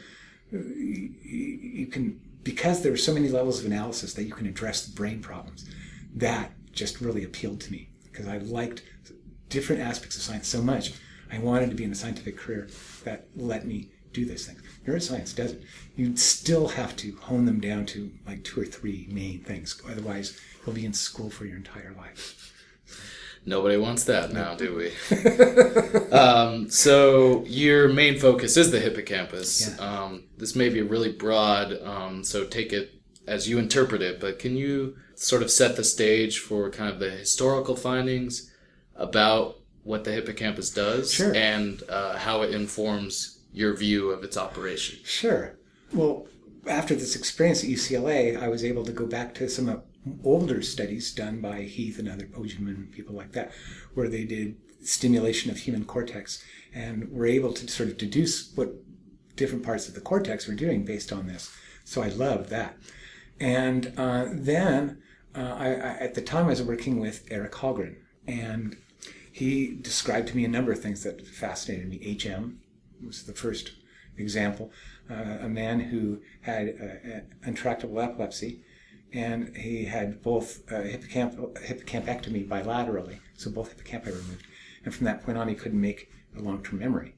uh, 0.54 0.58
you 0.58 1.88
can, 1.90 2.20
because 2.44 2.82
there 2.82 2.92
are 2.92 2.98
so 2.98 3.14
many 3.14 3.30
levels 3.30 3.62
of 3.62 3.66
analysis 3.66 4.14
that 4.16 4.24
you 4.24 4.34
can 4.34 4.48
address 4.48 4.86
the 4.86 4.94
brain 4.94 5.22
problems, 5.22 5.66
that 6.14 6.52
just 6.74 7.00
really 7.00 7.24
appealed 7.24 7.62
to 7.62 7.72
me 7.72 7.90
because 8.04 8.28
I 8.28 8.38
liked 8.40 8.84
different 9.48 9.82
aspects 9.82 10.18
of 10.18 10.24
science 10.24 10.50
so 10.50 10.62
much. 10.62 10.92
I 11.32 11.40
wanted 11.40 11.70
to 11.70 11.76
be 11.76 11.84
in 11.84 11.92
a 11.92 11.96
scientific 11.96 12.38
career 12.38 12.68
that 13.04 13.28
let 13.36 13.66
me 13.66 13.90
do 14.14 14.26
those 14.26 14.46
things. 14.46 14.62
Neuroscience 14.86 15.36
doesn't. 15.36 15.62
You 15.96 16.16
still 16.16 16.70
have 16.70 16.96
to 16.98 17.16
hone 17.18 17.46
them 17.46 17.60
down 17.60 17.86
to 17.88 18.12
like 18.26 18.44
two 18.44 18.62
or 18.62 18.66
three 18.66 19.08
main 19.12 19.42
things. 19.42 19.82
Otherwise, 19.90 20.40
you'll 20.66 20.76
be 20.76 20.86
in 20.86 20.94
school 20.94 21.30
for 21.30 21.46
your 21.46 21.58
entire 21.58 21.94
life. 21.98 22.54
Nobody 23.46 23.78
wants 23.78 24.04
that 24.06 24.34
now, 24.34 24.56
do 24.56 24.76
we? 24.76 26.12
um, 26.12 26.70
so 26.70 27.46
your 27.46 27.88
main 27.88 28.20
focus 28.20 28.58
is 28.58 28.72
the 28.72 28.80
hippocampus. 28.80 29.74
Yeah. 29.78 29.86
Um, 29.86 30.24
this 30.38 30.54
may 30.54 30.68
be 30.68 30.80
a 30.80 30.84
really 30.84 31.14
broad, 31.14 31.82
um, 31.82 32.26
so 32.26 32.44
take 32.44 32.74
it 32.74 33.02
as 33.26 33.48
you 33.48 33.58
interpret 33.58 34.02
it. 34.02 34.20
But 34.20 34.40
can 34.40 34.58
you 34.58 34.98
sort 35.16 35.44
of 35.44 35.50
set 35.50 35.78
the 35.78 35.86
stage 35.86 36.40
for 36.40 36.70
kind 36.70 36.92
of 36.92 37.00
the 37.00 37.10
historical 37.10 37.78
findings 37.78 38.52
about 38.98 39.60
what 39.88 40.04
the 40.04 40.12
hippocampus 40.12 40.70
does 40.70 41.14
Sure. 41.14 41.34
and 41.34 41.82
uh, 41.90 42.18
how 42.18 42.42
it 42.42 42.52
informs 42.54 43.40
your 43.54 43.74
view 43.76 44.10
of 44.12 44.24
its 44.24 44.38
operation? 44.38 45.00
Sure. 45.04 45.58
Well, 45.94 46.28
after 46.68 46.94
this 46.94 47.16
experience 47.16 47.64
at 47.64 47.70
UCLA, 47.70 48.38
I 48.42 48.50
was 48.50 48.64
able 48.66 48.84
to 48.86 48.92
go 48.92 49.06
back 49.06 49.34
to 49.36 49.50
some 49.50 49.82
older 50.24 50.62
studies 50.62 51.14
done 51.14 51.40
by 51.40 51.62
Heath 51.62 51.98
and 52.00 52.10
other 52.10 52.26
Ojemann, 52.38 52.92
people 52.92 53.16
like 53.16 53.32
that, 53.32 53.52
where 53.94 54.10
they 54.10 54.26
did 54.26 54.58
stimulation 54.82 55.50
of 55.50 55.58
human 55.58 55.86
cortex 55.86 56.44
and 56.74 57.10
were 57.12 57.26
able 57.26 57.54
to 57.54 57.68
sort 57.68 57.90
of 57.90 57.98
deduce 57.98 58.54
what 58.56 58.74
different 59.36 59.64
parts 59.64 59.88
of 59.88 59.96
the 59.96 60.02
cortex 60.02 60.48
were 60.48 60.54
doing 60.56 60.84
based 60.84 61.12
on 61.14 61.28
this. 61.28 61.50
So 61.86 62.02
I 62.04 62.10
loved 62.10 62.50
that. 62.50 62.78
And 63.40 63.94
uh, 63.98 64.26
then 64.32 65.02
uh, 65.36 65.56
I, 65.58 65.68
I, 65.68 65.90
at 66.08 66.14
the 66.16 66.22
time 66.22 66.46
I 66.46 66.50
was 66.50 66.64
working 66.64 67.00
with 67.00 67.26
Eric 67.32 67.54
Hallgren, 67.54 67.96
and 68.28 68.76
he 69.38 69.76
described 69.76 70.28
to 70.30 70.36
me 70.38 70.44
a 70.46 70.48
number 70.48 70.72
of 70.72 70.80
things 70.80 71.04
that 71.04 71.26
fascinated 71.26 71.88
me. 71.90 71.98
HM 72.22 72.60
was 73.06 73.24
the 73.26 73.34
first 73.34 73.72
example. 74.18 74.72
Uh, 75.10 75.38
a 75.42 75.48
man 75.50 75.80
who 75.80 76.20
had 76.42 76.70
uh, 76.70 77.20
intractable 77.48 78.02
epilepsy, 78.02 78.62
and 79.14 79.56
he 79.56 79.86
had 79.86 80.22
both 80.24 80.64
uh, 80.72 80.82
hippocamp- 80.82 81.54
hippocampectomy 81.68 82.48
bilaterally, 82.48 83.20
so 83.36 83.52
both 83.52 83.78
hippocampi 83.78 84.08
removed. 84.08 84.44
And 84.84 84.94
from 84.94 85.06
that 85.06 85.24
point 85.24 85.38
on, 85.38 85.48
he 85.48 85.56
couldn't 85.56 85.80
make 85.80 86.10
a 86.36 86.42
long-term 86.42 86.80
memory. 86.80 87.14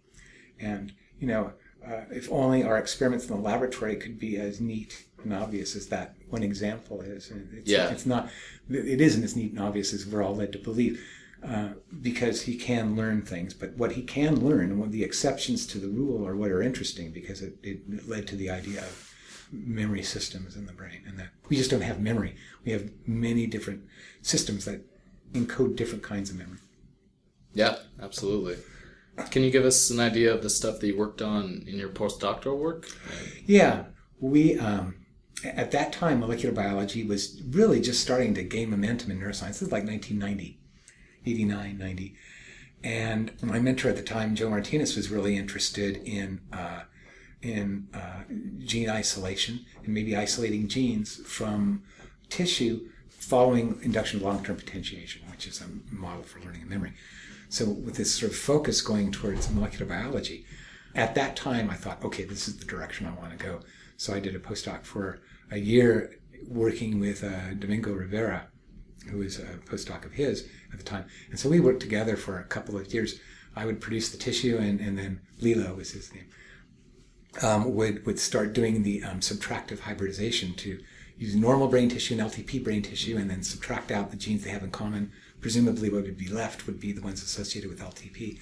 And 0.60 0.92
you 1.20 1.28
know, 1.28 1.54
uh, 1.88 2.02
if 2.12 2.30
only 2.32 2.64
our 2.64 2.78
experiments 2.78 3.28
in 3.30 3.36
the 3.36 3.42
laboratory 3.42 3.96
could 3.96 4.20
be 4.20 4.36
as 4.38 4.60
neat 4.60 5.06
and 5.24 5.34
obvious 5.34 5.76
as 5.76 5.88
that 5.88 6.16
one 6.30 6.44
example 6.44 7.02
is. 7.02 7.30
And 7.32 7.50
It's, 7.58 7.70
Yeah. 7.70 7.90
it's 7.92 8.06
not. 8.06 8.30
It 8.70 9.02
isn't 9.02 9.24
as 9.24 9.36
neat 9.36 9.52
and 9.52 9.60
obvious 9.60 9.94
as 9.94 10.06
we're 10.06 10.22
all 10.24 10.36
led 10.36 10.52
to 10.54 10.60
believe. 10.60 11.02
Uh, 11.46 11.70
because 12.02 12.44
he 12.44 12.56
can 12.56 12.96
learn 12.96 13.22
things. 13.22 13.54
But 13.54 13.76
what 13.76 13.94
he 13.94 14.02
can 14.02 14.46
learn, 14.46 14.72
and 14.72 14.80
what 14.80 14.92
the 14.92 15.04
exceptions 15.04 15.66
to 15.68 15.78
the 15.78 15.88
rule 15.88 16.28
are 16.28 16.36
what 16.36 16.52
are 16.52 16.62
interesting 16.62 17.12
because 17.12 17.42
it, 17.42 17.58
it 17.64 18.08
led 18.08 18.28
to 18.28 18.36
the 18.36 18.50
idea 18.50 18.82
of 18.82 19.14
memory 19.52 20.04
systems 20.04 20.56
in 20.56 20.66
the 20.66 20.74
brain, 20.74 21.02
and 21.08 21.18
that 21.18 21.30
we 21.48 21.56
just 21.56 21.72
don't 21.72 21.82
have 21.82 22.00
memory. 22.00 22.36
We 22.66 22.72
have 22.72 22.90
many 23.08 23.48
different 23.48 23.84
systems 24.22 24.66
that 24.66 24.82
encode 25.34 25.76
different 25.76 26.04
kinds 26.04 26.30
of 26.30 26.38
memory. 26.38 26.60
Yeah, 27.54 27.78
absolutely. 28.02 28.58
Can 29.32 29.44
you 29.44 29.52
give 29.52 29.66
us 29.66 29.90
an 29.90 30.00
idea 30.00 30.34
of 30.34 30.44
the 30.44 30.50
stuff 30.50 30.80
that 30.80 30.88
you 30.88 30.98
worked 30.98 31.22
on 31.22 31.64
in 31.68 31.78
your 31.78 31.90
postdoctoral 31.90 32.58
work? 32.58 32.88
Yeah, 33.46 33.86
we 34.20 34.58
um, 34.60 34.96
at 35.44 35.72
that 35.72 35.94
time 35.94 36.20
molecular 36.20 36.54
biology 36.54 37.04
was 37.04 37.42
really 37.50 37.82
just 37.82 38.02
starting 38.02 38.34
to 38.36 38.44
gain 38.44 38.70
momentum 38.70 39.12
in 39.12 39.20
neuroscience. 39.20 39.48
This 39.48 39.64
is 39.64 39.72
like 39.72 39.86
1990, 39.86 40.60
89, 41.26 41.78
90. 41.78 42.16
And 42.84 43.32
my 43.42 43.60
mentor 43.60 43.90
at 43.90 43.98
the 43.98 44.04
time, 44.04 44.36
Joe 44.36 44.50
Martinez, 44.50 44.96
was 44.96 45.10
really 45.10 45.36
interested 45.36 45.98
in 45.98 46.42
uh, 46.54 46.84
in 47.42 47.88
uh, 47.94 48.24
gene 48.60 48.90
isolation 48.90 49.66
and 49.84 49.94
maybe 49.94 50.16
isolating 50.16 50.68
genes 50.68 51.18
from 51.26 51.84
tissue 52.30 52.90
following 53.10 53.80
induction 53.82 54.20
of 54.20 54.26
long-term 54.26 54.58
potentiation, 54.58 55.22
which 55.30 55.48
is 55.48 55.62
a 55.62 55.94
model 55.94 56.24
for 56.24 56.40
learning 56.40 56.62
and 56.62 56.70
memory. 56.70 56.94
So 57.50 57.66
with 57.66 57.96
this 57.96 58.14
sort 58.14 58.32
of 58.32 58.38
focus 58.38 58.82
going 58.82 59.12
towards 59.12 59.50
molecular 59.52 59.86
biology, 59.86 60.46
at 60.96 61.16
that 61.16 61.36
time 61.36 61.70
I 61.70 61.76
thought, 61.76 62.04
okay, 62.04 62.24
this 62.24 62.48
is 62.48 62.58
the 62.58 62.66
direction 62.66 63.08
I 63.08 63.12
want 63.12 63.38
to 63.38 63.44
go. 63.44 63.60
So 63.98 64.14
I 64.14 64.20
did 64.20 64.36
a 64.36 64.40
postdoc 64.40 64.86
for 64.86 65.20
a 65.52 65.58
year 65.58 66.20
working 66.48 67.00
with 67.00 67.24
uh, 67.24 67.54
Domingo 67.56 67.92
Rivera, 67.94 68.48
who 69.10 69.20
was 69.20 69.40
a 69.40 69.60
postdoc 69.66 70.06
of 70.06 70.14
his 70.14 70.48
at 70.72 70.78
the 70.78 70.84
time. 70.84 71.06
And 71.30 71.40
so 71.40 71.50
we 71.50 71.60
worked 71.60 71.82
together 71.82 72.16
for 72.16 72.40
a 72.40 72.44
couple 72.44 72.78
of 72.78 72.94
years. 72.94 73.20
I 73.56 73.66
would 73.66 73.82
produce 73.82 74.10
the 74.10 74.18
tissue, 74.18 74.58
and, 74.58 74.80
and 74.80 74.98
then 74.98 75.22
Lilo 75.42 75.74
was 75.76 75.92
his 75.92 76.14
name, 76.14 76.30
um, 77.42 77.74
would, 77.76 78.06
would 78.06 78.20
start 78.20 78.54
doing 78.54 78.84
the 78.84 79.04
um, 79.04 79.20
subtractive 79.20 79.80
hybridization 79.80 80.54
to 80.56 80.80
use 81.18 81.36
normal 81.36 81.68
brain 81.68 81.90
tissue 81.90 82.18
and 82.18 82.32
LTP 82.32 82.64
brain 82.64 82.82
tissue 82.82 83.18
and 83.18 83.30
then 83.30 83.44
subtract 83.44 83.92
out 83.92 84.12
the 84.12 84.18
genes 84.18 84.44
they 84.44 84.52
have 84.52 84.64
in 84.64 84.72
common. 84.72 85.12
Presumably, 85.42 85.90
what 85.90 86.04
would 86.04 86.18
be 86.18 86.30
left 86.30 86.66
would 86.66 86.80
be 86.80 86.94
the 86.94 87.02
ones 87.02 87.22
associated 87.22 87.70
with 87.70 87.80
LTP. 87.80 88.40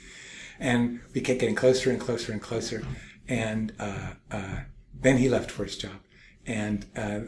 And 0.59 0.99
we 1.13 1.21
kept 1.21 1.39
getting 1.39 1.55
closer 1.55 1.89
and 1.89 1.99
closer 1.99 2.31
and 2.31 2.41
closer. 2.41 2.83
And 3.27 3.73
uh, 3.79 4.13
uh, 4.31 4.59
then 4.93 5.17
he 5.17 5.29
left 5.29 5.51
for 5.51 5.63
his 5.63 5.77
job. 5.77 5.99
And 6.45 6.85
uh, 6.95 7.19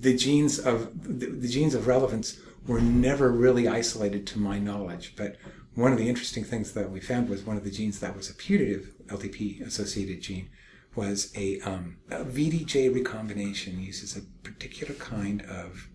the 0.00 0.16
genes 0.16 0.58
of 0.58 0.90
the, 1.02 1.26
the 1.26 1.48
genes 1.48 1.74
of 1.74 1.86
relevance 1.86 2.40
were 2.66 2.80
never 2.80 3.30
really 3.30 3.66
isolated 3.66 4.26
to 4.28 4.38
my 4.38 4.58
knowledge. 4.58 5.14
But 5.16 5.36
one 5.74 5.92
of 5.92 5.98
the 5.98 6.08
interesting 6.08 6.44
things 6.44 6.72
that 6.72 6.90
we 6.90 7.00
found 7.00 7.28
was 7.28 7.42
one 7.42 7.56
of 7.56 7.64
the 7.64 7.70
genes 7.70 8.00
that 8.00 8.16
was 8.16 8.28
a 8.30 8.34
putative 8.34 8.92
LTP 9.06 9.66
associated 9.66 10.20
gene 10.20 10.50
was 10.96 11.32
a, 11.36 11.60
um, 11.60 11.98
a 12.10 12.24
VDJ 12.24 12.94
recombination 12.94 13.80
uses 13.80 14.16
a 14.16 14.22
particular 14.42 14.94
kind 14.94 15.42
of 15.42 15.88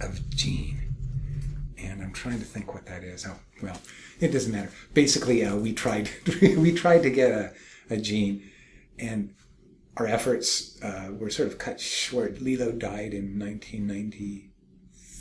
of 0.00 0.28
gene, 0.30 0.94
and 1.78 2.02
I'm 2.02 2.12
trying 2.12 2.38
to 2.38 2.44
think 2.44 2.74
what 2.74 2.86
that 2.86 3.04
is. 3.04 3.26
Oh, 3.26 3.36
well, 3.62 3.80
it 4.20 4.28
doesn't 4.28 4.52
matter. 4.52 4.70
Basically, 4.94 5.44
uh, 5.44 5.56
we 5.56 5.72
tried 5.72 6.10
we 6.42 6.72
tried 6.72 7.02
to 7.02 7.10
get 7.10 7.30
a, 7.30 7.52
a 7.90 7.96
gene, 7.96 8.50
and 8.98 9.34
our 9.96 10.06
efforts 10.06 10.82
uh, 10.82 11.10
were 11.18 11.30
sort 11.30 11.48
of 11.48 11.58
cut 11.58 11.80
short. 11.80 12.40
Lilo 12.40 12.72
died 12.72 13.14
in 13.14 13.38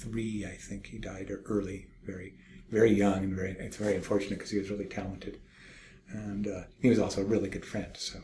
1993, 0.05 0.46
I 0.46 0.58
think. 0.58 0.88
He 0.88 0.98
died 0.98 1.31
early, 1.46 1.88
very 2.03 2.36
very 2.70 2.93
young, 2.93 3.24
and 3.24 3.36
very 3.36 3.51
it's 3.60 3.77
very 3.77 3.96
unfortunate 3.96 4.38
because 4.38 4.51
he 4.51 4.58
was 4.58 4.70
really 4.70 4.86
talented 4.86 5.39
and 6.13 6.48
uh, 6.48 6.62
he 6.81 6.89
was 6.89 7.00
also 7.00 7.22
a 7.22 7.25
really 7.25 7.50
good 7.50 7.65
friend. 7.65 7.91
So, 7.96 8.20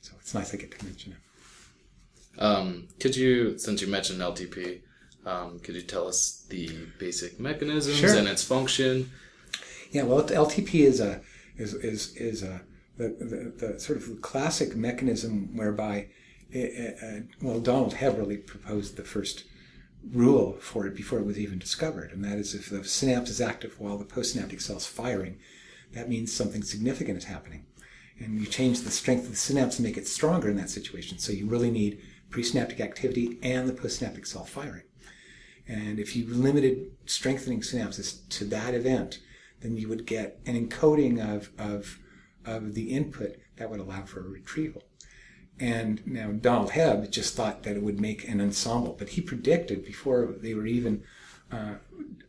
so 0.00 0.12
it's 0.20 0.34
nice 0.34 0.52
I 0.54 0.56
get 0.56 0.78
to 0.78 0.84
mention 0.84 1.12
him. 1.12 1.20
Um, 2.38 2.88
could 3.00 3.16
you, 3.16 3.58
since 3.58 3.80
you 3.80 3.88
mentioned 3.88 4.20
LTP, 4.20 4.80
um, 5.24 5.58
could 5.60 5.74
you 5.74 5.82
tell 5.82 6.08
us 6.08 6.44
the 6.48 6.68
basic 6.98 7.40
mechanisms 7.40 7.98
sure. 7.98 8.16
and 8.16 8.28
its 8.28 8.42
function? 8.42 9.10
Yeah, 9.90 10.02
well, 10.02 10.22
LTP 10.24 10.80
is 10.80 11.00
a 11.00 11.20
is 11.56 11.74
is 11.74 12.16
is 12.16 12.42
a 12.42 12.62
the, 12.96 13.08
the, 13.08 13.66
the 13.66 13.80
sort 13.80 13.98
of 13.98 14.20
classic 14.20 14.76
mechanism 14.76 15.56
whereby, 15.56 16.08
it, 16.50 16.96
uh, 17.02 17.26
well, 17.40 17.60
Donald 17.60 17.94
Hebb 17.94 18.18
really 18.18 18.36
proposed 18.36 18.96
the 18.96 19.04
first 19.04 19.44
rule 20.12 20.56
for 20.60 20.86
it 20.86 20.94
before 20.94 21.18
it 21.18 21.26
was 21.26 21.38
even 21.38 21.58
discovered, 21.58 22.12
and 22.12 22.24
that 22.24 22.38
is 22.38 22.54
if 22.54 22.70
the 22.70 22.84
synapse 22.84 23.30
is 23.30 23.40
active 23.40 23.78
while 23.80 23.96
the 23.96 24.04
postsynaptic 24.04 24.60
cell 24.60 24.76
is 24.76 24.86
firing, 24.86 25.38
that 25.92 26.08
means 26.08 26.32
something 26.32 26.62
significant 26.62 27.18
is 27.18 27.24
happening. 27.24 27.66
And 28.18 28.38
you 28.38 28.46
change 28.46 28.80
the 28.80 28.90
strength 28.90 29.24
of 29.24 29.30
the 29.30 29.36
synapse 29.36 29.78
and 29.78 29.86
make 29.86 29.96
it 29.96 30.06
stronger 30.06 30.48
in 30.48 30.56
that 30.56 30.70
situation. 30.70 31.18
So 31.18 31.32
you 31.32 31.46
really 31.46 31.70
need 31.70 32.00
presynaptic 32.30 32.80
activity 32.80 33.38
and 33.42 33.68
the 33.68 33.72
postsynaptic 33.72 34.26
cell 34.26 34.44
firing. 34.44 34.82
And 35.66 35.98
if 35.98 36.14
you 36.14 36.26
limited 36.26 36.92
strengthening 37.06 37.60
synapses 37.60 38.28
to 38.30 38.44
that 38.46 38.74
event, 38.74 39.20
then 39.60 39.76
you 39.76 39.88
would 39.88 40.06
get 40.06 40.38
an 40.46 40.54
encoding 40.54 41.20
of, 41.20 41.50
of, 41.58 41.98
of 42.44 42.74
the 42.74 42.92
input 42.92 43.36
that 43.56 43.70
would 43.70 43.80
allow 43.80 44.02
for 44.02 44.20
a 44.20 44.28
retrieval. 44.28 44.82
And 45.60 46.04
now 46.06 46.32
Donald 46.32 46.70
Hebb 46.70 47.10
just 47.10 47.36
thought 47.36 47.62
that 47.62 47.76
it 47.76 47.82
would 47.82 48.00
make 48.00 48.28
an 48.28 48.40
ensemble, 48.40 48.96
but 48.98 49.10
he 49.10 49.20
predicted 49.20 49.84
before 49.84 50.34
they 50.36 50.54
were 50.54 50.66
even 50.66 51.04
uh, 51.52 51.74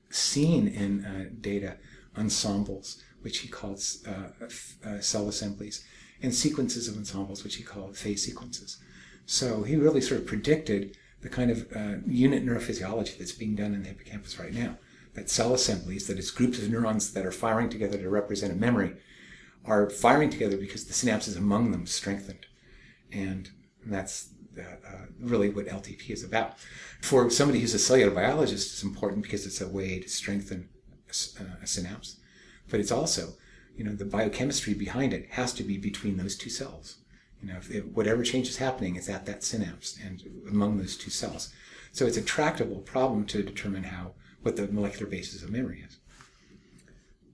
seen 0.10 0.67
in 0.67 1.05
uh, 1.05 1.29
data 1.41 1.77
ensembles 2.17 3.03
which 3.25 3.39
he 3.39 3.48
called 3.48 3.84
uh, 4.08 4.46
uh, 4.88 5.00
cell 5.00 5.27
assemblies, 5.27 5.84
and 6.22 6.32
sequences 6.32 6.88
of 6.88 6.96
ensembles, 6.96 7.44
which 7.44 7.55
he 7.55 7.63
called 7.63 7.98
phase 7.98 8.24
sequences. 8.24 8.77
So 9.25 9.63
he 9.63 9.75
really 9.75 10.00
sort 10.00 10.22
of 10.22 10.27
predicted 10.27 10.96
the 11.22 11.29
kind 11.29 11.50
of 11.50 11.67
uh, 11.75 11.96
unit 12.05 12.46
neurophysiology 12.46 13.17
that's 13.17 13.32
being 13.32 13.55
done 13.55 13.74
in 13.74 13.82
the 13.82 13.89
hippocampus 13.89 14.38
right 14.38 14.53
now. 14.53 14.77
That 15.15 15.32
cell 15.32 15.55
assemblies, 15.55 16.05
that 16.05 16.20
is 16.20 16.29
groups 16.29 16.60
of 16.60 16.70
neurons 16.70 17.13
that 17.13 17.25
are 17.25 17.32
firing 17.32 17.67
together 17.67 17.98
to 17.98 18.10
represent 18.12 18.53
a 18.53 18.55
memory, 18.55 18.94
are 19.65 19.89
firing 19.89 20.29
together 20.29 20.55
because 20.55 20.86
the 20.86 20.94
synapses 20.94 21.36
among 21.36 21.72
them 21.72 21.88
strengthened. 21.88 22.46
And 23.12 23.50
that's 23.86 24.30
uh, 24.58 24.62
uh, 24.62 25.06
really 25.20 25.50
what 25.50 25.68
LTP 25.68 26.10
is 26.10 26.24
about. 26.24 26.58
For 27.02 27.30
somebody 27.30 27.60
who's 27.60 27.74
a 27.74 27.80
cellular 27.80 28.12
biologist, 28.12 28.74
it's 28.74 28.84
important 28.84 29.24
because 29.24 29.46
it's 29.46 29.62
a 29.62 29.68
way 29.68 30.00
to 30.00 30.10
strengthen 30.10 30.70
a, 31.08 31.44
uh, 31.44 31.46
a 31.64 31.68
synapse 31.68 32.18
but 32.70 32.80
it's 32.80 32.92
also, 32.92 33.34
you 33.76 33.84
know, 33.84 33.94
the 33.94 34.06
biochemistry 34.06 34.74
behind 34.74 35.14
it 35.14 35.28
has 35.32 35.54
to 35.54 35.64
be 35.64 35.78
between 35.78 36.18
those 36.18 36.36
two 36.36 36.50
cells. 36.50 36.98
You 37.42 37.50
know, 37.50 37.58
if, 37.58 37.86
whatever 37.86 38.24
change 38.24 38.48
is 38.48 38.58
happening 38.58 38.96
is 38.96 39.10
at 39.10 39.26
that 39.26 39.44
synapse 39.44 39.98
and 40.04 40.24
among 40.50 40.78
those 40.78 40.98
two 40.98 41.12
cells. 41.12 41.54
So 41.92 42.06
it's 42.06 42.18
a 42.18 42.22
tractable 42.22 42.80
problem 42.80 43.26
to 43.28 43.44
determine 43.44 43.84
how 43.84 44.14
what 44.42 44.56
the 44.56 44.68
molecular 44.68 45.10
basis 45.10 45.44
of 45.44 45.52
memory 45.52 45.84
is. 45.88 45.98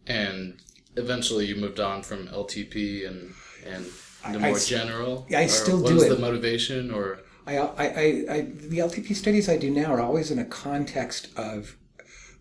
And 0.07 0.61
eventually, 0.95 1.45
you 1.45 1.55
moved 1.55 1.79
on 1.79 2.03
from 2.03 2.27
LTP 2.27 3.07
and 3.07 3.33
and 3.65 3.85
the 4.29 4.39
more 4.39 4.55
I, 4.55 4.59
general. 4.59 5.27
I 5.35 5.47
still 5.47 5.79
do 5.79 5.87
it. 5.87 5.93
What 5.95 6.03
is 6.03 6.09
the 6.09 6.19
motivation 6.19 6.91
or? 6.91 7.19
I, 7.47 7.57
I, 7.57 7.85
I, 7.85 8.41
the 8.41 8.77
LTP 8.77 9.15
studies 9.15 9.49
I 9.49 9.57
do 9.57 9.71
now 9.71 9.91
are 9.93 10.01
always 10.01 10.31
in 10.31 10.39
a 10.39 10.45
context 10.45 11.29
of, 11.35 11.75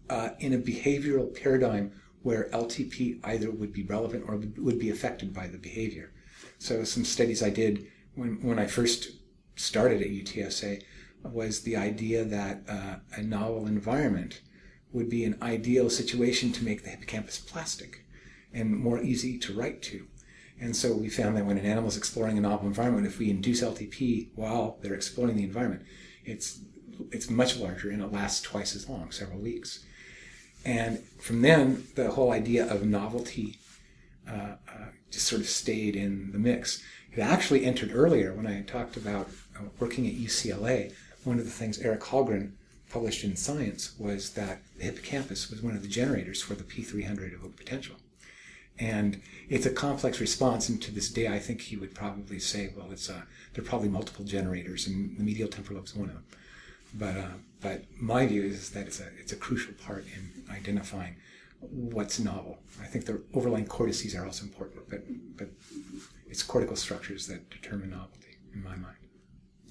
uh, 0.08 0.30
in 0.38 0.52
a 0.52 0.58
behavioral 0.58 1.34
paradigm 1.34 1.92
where 2.22 2.50
LTP 2.52 3.18
either 3.24 3.50
would 3.50 3.72
be 3.72 3.82
relevant 3.82 4.24
or 4.28 4.36
would 4.58 4.78
be 4.78 4.90
affected 4.90 5.32
by 5.32 5.46
the 5.46 5.56
behavior. 5.56 6.12
So 6.58 6.84
some 6.84 7.04
studies 7.04 7.42
I 7.42 7.50
did 7.50 7.86
when, 8.14 8.42
when 8.42 8.58
I 8.58 8.66
first 8.66 9.12
started 9.56 10.02
at 10.02 10.08
UTSA 10.08 10.82
was 11.22 11.62
the 11.62 11.76
idea 11.76 12.24
that 12.24 12.62
uh, 12.68 12.96
a 13.16 13.22
novel 13.22 13.66
environment 13.66 14.42
would 14.92 15.08
be 15.08 15.24
an 15.24 15.38
ideal 15.40 15.88
situation 15.88 16.52
to 16.52 16.64
make 16.64 16.82
the 16.82 16.90
hippocampus 16.90 17.38
plastic 17.38 18.04
and 18.52 18.76
more 18.76 19.00
easy 19.00 19.38
to 19.38 19.54
write 19.54 19.80
to. 19.82 20.06
And 20.60 20.76
so 20.76 20.92
we 20.92 21.08
found 21.08 21.36
that 21.36 21.46
when 21.46 21.56
an 21.56 21.64
animal 21.64 21.88
is 21.88 21.96
exploring 21.96 22.36
a 22.36 22.42
novel 22.42 22.66
environment, 22.66 23.06
if 23.06 23.18
we 23.18 23.30
induce 23.30 23.62
LTP 23.62 24.28
while 24.34 24.78
they're 24.82 24.94
exploring 24.94 25.36
the 25.36 25.44
environment, 25.44 25.82
it's 26.24 26.60
it's 27.10 27.30
much 27.30 27.56
larger 27.56 27.90
and 27.90 28.02
it 28.02 28.12
lasts 28.12 28.42
twice 28.42 28.76
as 28.76 28.88
long, 28.88 29.10
several 29.10 29.38
weeks. 29.38 29.82
And 30.64 30.98
from 31.18 31.40
then, 31.40 31.84
the 31.94 32.10
whole 32.10 32.30
idea 32.30 32.70
of 32.70 32.84
novelty 32.84 33.58
uh, 34.28 34.56
uh, 34.68 34.86
just 35.10 35.26
sort 35.26 35.40
of 35.40 35.48
stayed 35.48 35.96
in 35.96 36.30
the 36.32 36.38
mix. 36.38 36.82
It 37.12 37.20
actually 37.20 37.64
entered 37.64 37.90
earlier 37.92 38.34
when 38.34 38.46
I 38.46 38.62
talked 38.62 38.96
about 38.96 39.30
uh, 39.56 39.64
working 39.78 40.06
at 40.06 40.14
UCLA. 40.14 40.92
One 41.24 41.38
of 41.38 41.44
the 41.44 41.50
things 41.50 41.78
Eric 41.78 42.02
Hallgren 42.02 42.52
published 42.90 43.24
in 43.24 43.36
Science 43.36 43.94
was 43.98 44.30
that 44.30 44.60
the 44.76 44.84
hippocampus 44.84 45.50
was 45.50 45.62
one 45.62 45.74
of 45.74 45.82
the 45.82 45.88
generators 45.88 46.42
for 46.42 46.54
the 46.54 46.64
P300 46.64 47.32
evoked 47.34 47.56
potential. 47.56 47.96
And 48.80 49.20
it's 49.48 49.66
a 49.66 49.70
complex 49.70 50.20
response, 50.20 50.68
and 50.70 50.80
to 50.82 50.90
this 50.90 51.10
day, 51.10 51.28
I 51.28 51.38
think 51.38 51.60
he 51.60 51.76
would 51.76 51.94
probably 51.94 52.38
say, 52.38 52.72
well, 52.76 52.90
it's 52.90 53.10
uh, 53.10 53.22
there 53.52 53.62
are 53.62 53.66
probably 53.66 53.88
multiple 53.90 54.24
generators, 54.24 54.86
and 54.86 55.16
the 55.18 55.22
medial 55.22 55.48
temporal 55.48 55.76
lobe 55.78 55.86
is 55.86 55.94
one 55.94 56.08
of 56.08 56.14
them. 56.14 56.24
But 56.94 57.16
uh, 57.16 57.34
but 57.60 57.84
my 58.00 58.26
view 58.26 58.42
is 58.42 58.70
that 58.70 58.86
it's 58.86 59.00
a 59.00 59.08
it's 59.18 59.32
a 59.32 59.36
crucial 59.36 59.74
part 59.74 60.06
in 60.16 60.52
identifying 60.52 61.16
what's 61.60 62.18
novel. 62.18 62.58
I 62.82 62.86
think 62.86 63.04
the 63.04 63.20
overlying 63.34 63.66
cortices 63.66 64.14
are 64.14 64.24
also 64.24 64.44
important, 64.44 64.88
but 64.88 65.02
but 65.36 65.48
it's 66.28 66.42
cortical 66.42 66.76
structures 66.76 67.26
that 67.26 67.50
determine 67.50 67.90
novelty 67.90 68.38
in 68.54 68.62
my 68.64 68.76
mind. 68.76 68.96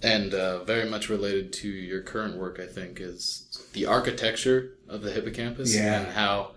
And 0.02 0.34
uh, 0.34 0.64
very 0.64 0.90
much 0.90 1.10
related 1.10 1.52
to 1.54 1.68
your 1.68 2.02
current 2.02 2.38
work, 2.38 2.60
I 2.60 2.68
think, 2.68 3.02
is 3.02 3.68
the 3.74 3.86
architecture 3.86 4.78
of 4.88 5.02
the 5.02 5.12
hippocampus 5.12 5.76
Yeah. 5.76 6.02
and 6.02 6.12
how 6.14 6.52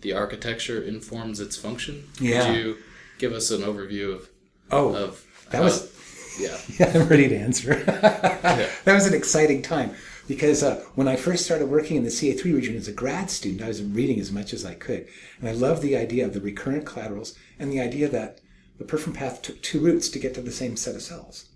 the 0.00 0.12
architecture 0.12 0.80
informs 0.82 1.40
its 1.40 1.56
function. 1.56 2.08
Yeah. 2.20 2.46
Could 2.46 2.56
you 2.56 2.76
give 3.18 3.32
us 3.32 3.50
an 3.50 3.62
overview 3.62 4.14
of, 4.14 4.28
Oh, 4.70 4.94
of 4.94 5.24
that 5.50 5.58
how- 5.58 5.64
was 5.64 5.94
yeah. 6.40 6.56
Yeah, 6.78 6.92
I'm 7.02 7.08
ready 7.08 7.28
to 7.28 7.36
answer. 7.36 7.74
that 7.84 8.70
was 8.86 9.06
an 9.06 9.14
exciting 9.14 9.60
time 9.60 9.90
because 10.28 10.62
uh, 10.62 10.84
when 10.94 11.08
I 11.08 11.16
first 11.16 11.44
started 11.44 11.66
working 11.68 11.96
in 11.96 12.04
the 12.04 12.10
CA3 12.10 12.44
region 12.54 12.76
as 12.76 12.86
a 12.86 12.92
grad 12.92 13.28
student, 13.30 13.62
I 13.62 13.68
was 13.68 13.82
reading 13.82 14.20
as 14.20 14.30
much 14.30 14.52
as 14.52 14.64
I 14.64 14.74
could. 14.74 15.08
And 15.40 15.48
I 15.48 15.52
loved 15.52 15.82
the 15.82 15.96
idea 15.96 16.24
of 16.26 16.34
the 16.34 16.40
recurrent 16.40 16.84
collaterals 16.86 17.34
and 17.58 17.72
the 17.72 17.80
idea 17.80 18.08
that 18.10 18.40
the 18.78 18.84
perforant 18.84 19.18
path 19.18 19.42
took 19.42 19.60
two 19.62 19.80
routes 19.80 20.08
to 20.10 20.18
get 20.20 20.34
to 20.34 20.40
the 20.40 20.52
same 20.52 20.76
set 20.76 20.94
of 20.94 21.02
cells, 21.02 21.46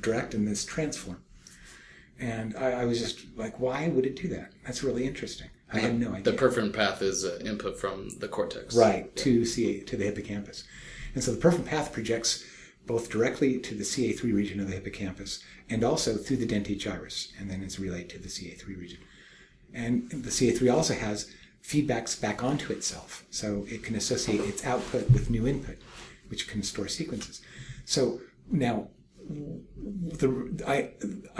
direct 0.00 0.34
and 0.34 0.48
this 0.48 0.64
transform. 0.64 1.22
And 2.18 2.56
I, 2.56 2.82
I 2.82 2.84
was 2.86 2.98
just 2.98 3.20
like, 3.36 3.60
why 3.60 3.86
would 3.88 4.06
it 4.06 4.16
do 4.20 4.26
that? 4.28 4.52
That's 4.64 4.82
really 4.82 5.06
interesting. 5.06 5.48
I 5.74 5.80
had 5.80 5.98
no 5.98 6.10
idea. 6.10 6.32
The 6.32 6.32
perforant 6.32 6.72
path 6.72 7.02
is 7.02 7.24
uh, 7.24 7.38
input 7.44 7.78
from 7.78 8.10
the 8.18 8.28
cortex. 8.28 8.76
Right, 8.76 9.14
to 9.16 9.44
CA 9.44 9.80
to 9.80 9.96
the 9.96 10.04
hippocampus. 10.04 10.64
And 11.14 11.22
so 11.22 11.32
the 11.32 11.40
perforant 11.40 11.66
path 11.66 11.92
projects 11.92 12.44
both 12.86 13.10
directly 13.10 13.58
to 13.58 13.74
the 13.74 13.84
CA3 13.84 14.34
region 14.34 14.60
of 14.60 14.68
the 14.68 14.74
hippocampus 14.74 15.42
and 15.70 15.82
also 15.82 16.16
through 16.16 16.36
the 16.36 16.46
dentate 16.46 16.78
gyrus, 16.78 17.32
and 17.38 17.50
then 17.50 17.62
it's 17.62 17.78
relayed 17.78 18.10
to 18.10 18.18
the 18.18 18.28
CA3 18.28 18.66
region. 18.78 18.98
And 19.72 20.10
the 20.10 20.30
CA3 20.30 20.72
also 20.72 20.94
has 20.94 21.30
feedbacks 21.62 22.20
back 22.20 22.44
onto 22.44 22.72
itself, 22.72 23.24
so 23.30 23.64
it 23.68 23.82
can 23.82 23.96
associate 23.96 24.40
its 24.40 24.64
output 24.66 25.10
with 25.10 25.30
new 25.30 25.46
input, 25.46 25.78
which 26.28 26.46
can 26.46 26.62
store 26.62 26.88
sequences. 26.88 27.40
So 27.86 28.20
now, 28.50 28.88
the 29.26 30.62
I 30.66 30.90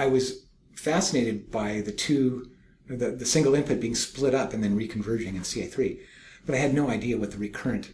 I 0.03 0.07
was 0.07 0.47
fascinated 0.75 1.51
by 1.51 1.83
the 1.83 1.93
two 1.93 2.51
the, 2.87 3.11
the 3.11 3.27
single 3.27 3.55
input 3.55 3.81
being 3.81 3.95
split 3.95 4.35
up 4.35 4.53
and 4.53 4.63
then 4.63 4.79
reconverging 4.79 5.29
in 5.29 5.41
CA3, 5.41 5.99
but 6.47 6.55
I 6.55 6.59
had 6.59 6.75
no 6.75 6.89
idea 6.89 7.19
what 7.19 7.31
the 7.31 7.39
recurrent 7.39 7.93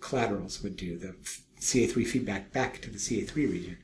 collaterals 0.00 0.62
would 0.62 0.76
do, 0.76 0.96
the 0.96 1.14
CA3 1.60 2.06
feedback 2.06 2.52
back 2.52 2.80
to 2.82 2.90
the 2.90 2.98
CA3 2.98 3.34
region. 3.36 3.78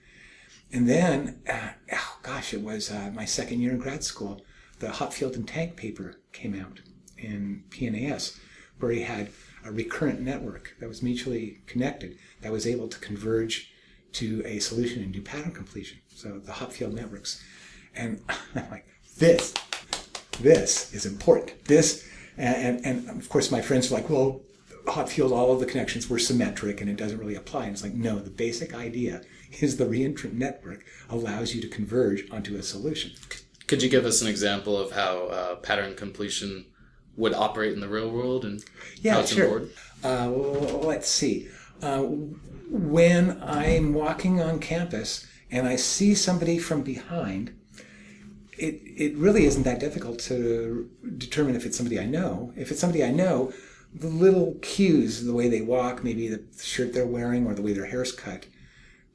And 0.72 0.88
then, 0.88 1.40
uh, 1.48 1.70
oh 1.92 2.18
gosh, 2.22 2.54
it 2.54 2.62
was 2.62 2.90
uh, 2.90 3.10
my 3.14 3.24
second 3.24 3.60
year 3.60 3.72
in 3.72 3.78
grad 3.78 4.04
school, 4.04 4.44
the 4.78 4.88
Hopfield 4.88 5.36
and 5.36 5.46
Tank 5.46 5.76
paper 5.76 6.16
came 6.32 6.58
out 6.58 6.80
in 7.18 7.64
PNAS, 7.70 8.38
where 8.78 8.92
he 8.92 9.02
had 9.02 9.30
a 9.64 9.72
recurrent 9.72 10.20
network 10.20 10.74
that 10.80 10.88
was 10.88 11.02
mutually 11.02 11.60
connected 11.66 12.18
that 12.42 12.52
was 12.52 12.66
able 12.66 12.88
to 12.88 12.98
converge 12.98 13.72
to 14.12 14.42
a 14.44 14.58
solution 14.58 15.02
and 15.02 15.12
do 15.12 15.22
pattern 15.22 15.52
completion. 15.52 15.98
So 16.08 16.38
the 16.38 16.52
Hopfield 16.52 16.92
networks. 16.92 17.42
And 17.94 18.22
I'm 18.54 18.70
like, 18.70 18.86
this, 19.18 19.54
this 20.40 20.92
is 20.94 21.06
important. 21.06 21.64
This, 21.64 22.06
and, 22.36 22.84
and, 22.84 23.08
and 23.08 23.20
of 23.20 23.28
course 23.28 23.50
my 23.50 23.60
friends 23.60 23.90
were 23.90 23.96
like, 23.98 24.10
well, 24.10 24.40
Hopfield, 24.86 25.32
all 25.32 25.52
of 25.52 25.60
the 25.60 25.66
connections 25.66 26.10
were 26.10 26.18
symmetric 26.18 26.80
and 26.80 26.90
it 26.90 26.96
doesn't 26.96 27.18
really 27.18 27.34
apply. 27.36 27.64
And 27.64 27.72
it's 27.72 27.82
like, 27.82 27.94
no, 27.94 28.18
the 28.18 28.30
basic 28.30 28.74
idea 28.74 29.22
is 29.60 29.76
the 29.76 29.86
reentrant 29.86 30.34
network 30.34 30.84
allows 31.08 31.54
you 31.54 31.62
to 31.62 31.68
converge 31.68 32.28
onto 32.30 32.56
a 32.56 32.62
solution. 32.62 33.12
Could 33.66 33.82
you 33.82 33.88
give 33.88 34.04
us 34.04 34.20
an 34.20 34.28
example 34.28 34.76
of 34.76 34.92
how 34.92 35.26
uh, 35.28 35.54
pattern 35.56 35.94
completion 35.94 36.66
would 37.16 37.32
operate 37.32 37.72
in 37.72 37.80
the 37.80 37.88
real 37.88 38.10
world 38.10 38.44
and 38.44 38.62
Yeah, 39.00 39.14
how 39.14 39.20
it's 39.20 39.32
sure. 39.32 39.44
important? 39.44 39.72
Uh, 40.02 40.30
well, 40.30 40.80
let's 40.80 41.08
see. 41.08 41.48
Uh, 41.80 42.02
when 42.68 43.40
I'm 43.42 43.94
walking 43.94 44.40
on 44.40 44.58
campus 44.58 45.26
and 45.50 45.66
I 45.66 45.76
see 45.76 46.14
somebody 46.14 46.58
from 46.58 46.82
behind, 46.82 47.54
it, 48.58 48.80
it 48.84 49.16
really 49.16 49.44
isn't 49.46 49.64
that 49.64 49.80
difficult 49.80 50.18
to 50.20 50.90
determine 51.16 51.56
if 51.56 51.66
it's 51.66 51.76
somebody 51.76 51.98
I 51.98 52.06
know. 52.06 52.52
If 52.56 52.70
it's 52.70 52.80
somebody 52.80 53.04
I 53.04 53.10
know, 53.10 53.52
the 53.94 54.08
little 54.08 54.56
cues, 54.62 55.24
the 55.24 55.34
way 55.34 55.48
they 55.48 55.60
walk, 55.60 56.02
maybe 56.02 56.28
the 56.28 56.44
shirt 56.60 56.92
they're 56.92 57.06
wearing 57.06 57.46
or 57.46 57.54
the 57.54 57.62
way 57.62 57.72
their 57.72 57.86
hair's 57.86 58.12
cut, 58.12 58.46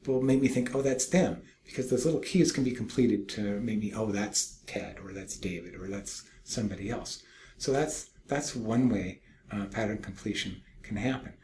will 0.06 0.22
make 0.22 0.40
me 0.40 0.48
think, 0.48 0.74
oh, 0.74 0.82
that's 0.82 1.06
them. 1.06 1.42
Because 1.64 1.90
those 1.90 2.04
little 2.04 2.20
cues 2.20 2.50
can 2.50 2.64
be 2.64 2.72
completed 2.72 3.28
to 3.30 3.60
make 3.60 3.78
me, 3.78 3.92
oh, 3.94 4.10
that's 4.10 4.58
Ted 4.66 4.98
or 5.04 5.12
that's 5.12 5.36
David 5.36 5.74
or 5.74 5.86
that's 5.86 6.24
somebody 6.42 6.90
else. 6.90 7.22
So 7.58 7.72
that's 7.72 8.10
that's 8.26 8.56
one 8.56 8.88
way 8.88 9.20
uh, 9.52 9.66
pattern 9.66 9.98
completion 9.98 10.62
can 10.82 10.96
happen. 10.96 11.34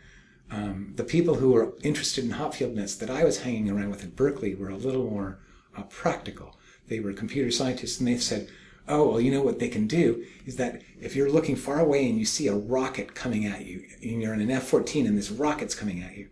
Um, 0.50 0.92
the 0.96 1.04
people 1.04 1.34
who 1.34 1.50
were 1.50 1.74
interested 1.82 2.24
in 2.24 2.30
Hopfield 2.30 2.74
nets 2.74 2.94
that 2.96 3.10
I 3.10 3.24
was 3.24 3.42
hanging 3.42 3.70
around 3.70 3.90
with 3.90 4.04
at 4.04 4.16
Berkeley 4.16 4.54
were 4.54 4.70
a 4.70 4.76
little 4.76 5.10
more 5.10 5.40
uh, 5.76 5.82
practical. 5.82 6.56
They 6.88 7.00
were 7.00 7.12
computer 7.12 7.50
scientists, 7.50 7.98
and 7.98 8.08
they 8.08 8.18
said, 8.18 8.48
"Oh, 8.88 9.10
well, 9.10 9.20
you 9.20 9.30
know 9.30 9.42
what 9.42 9.58
they 9.58 9.68
can 9.68 9.86
do 9.86 10.24
is 10.44 10.56
that 10.56 10.82
if 11.00 11.16
you're 11.16 11.30
looking 11.30 11.56
far 11.56 11.80
away 11.80 12.08
and 12.08 12.18
you 12.18 12.24
see 12.24 12.48
a 12.48 12.54
rocket 12.54 13.14
coming 13.14 13.46
at 13.46 13.66
you, 13.66 13.84
and 14.02 14.22
you're 14.22 14.34
in 14.34 14.40
an 14.40 14.50
F-14 14.50 15.06
and 15.06 15.16
this 15.18 15.30
rocket's 15.30 15.74
coming 15.74 16.02
at 16.02 16.16
you, 16.16 16.28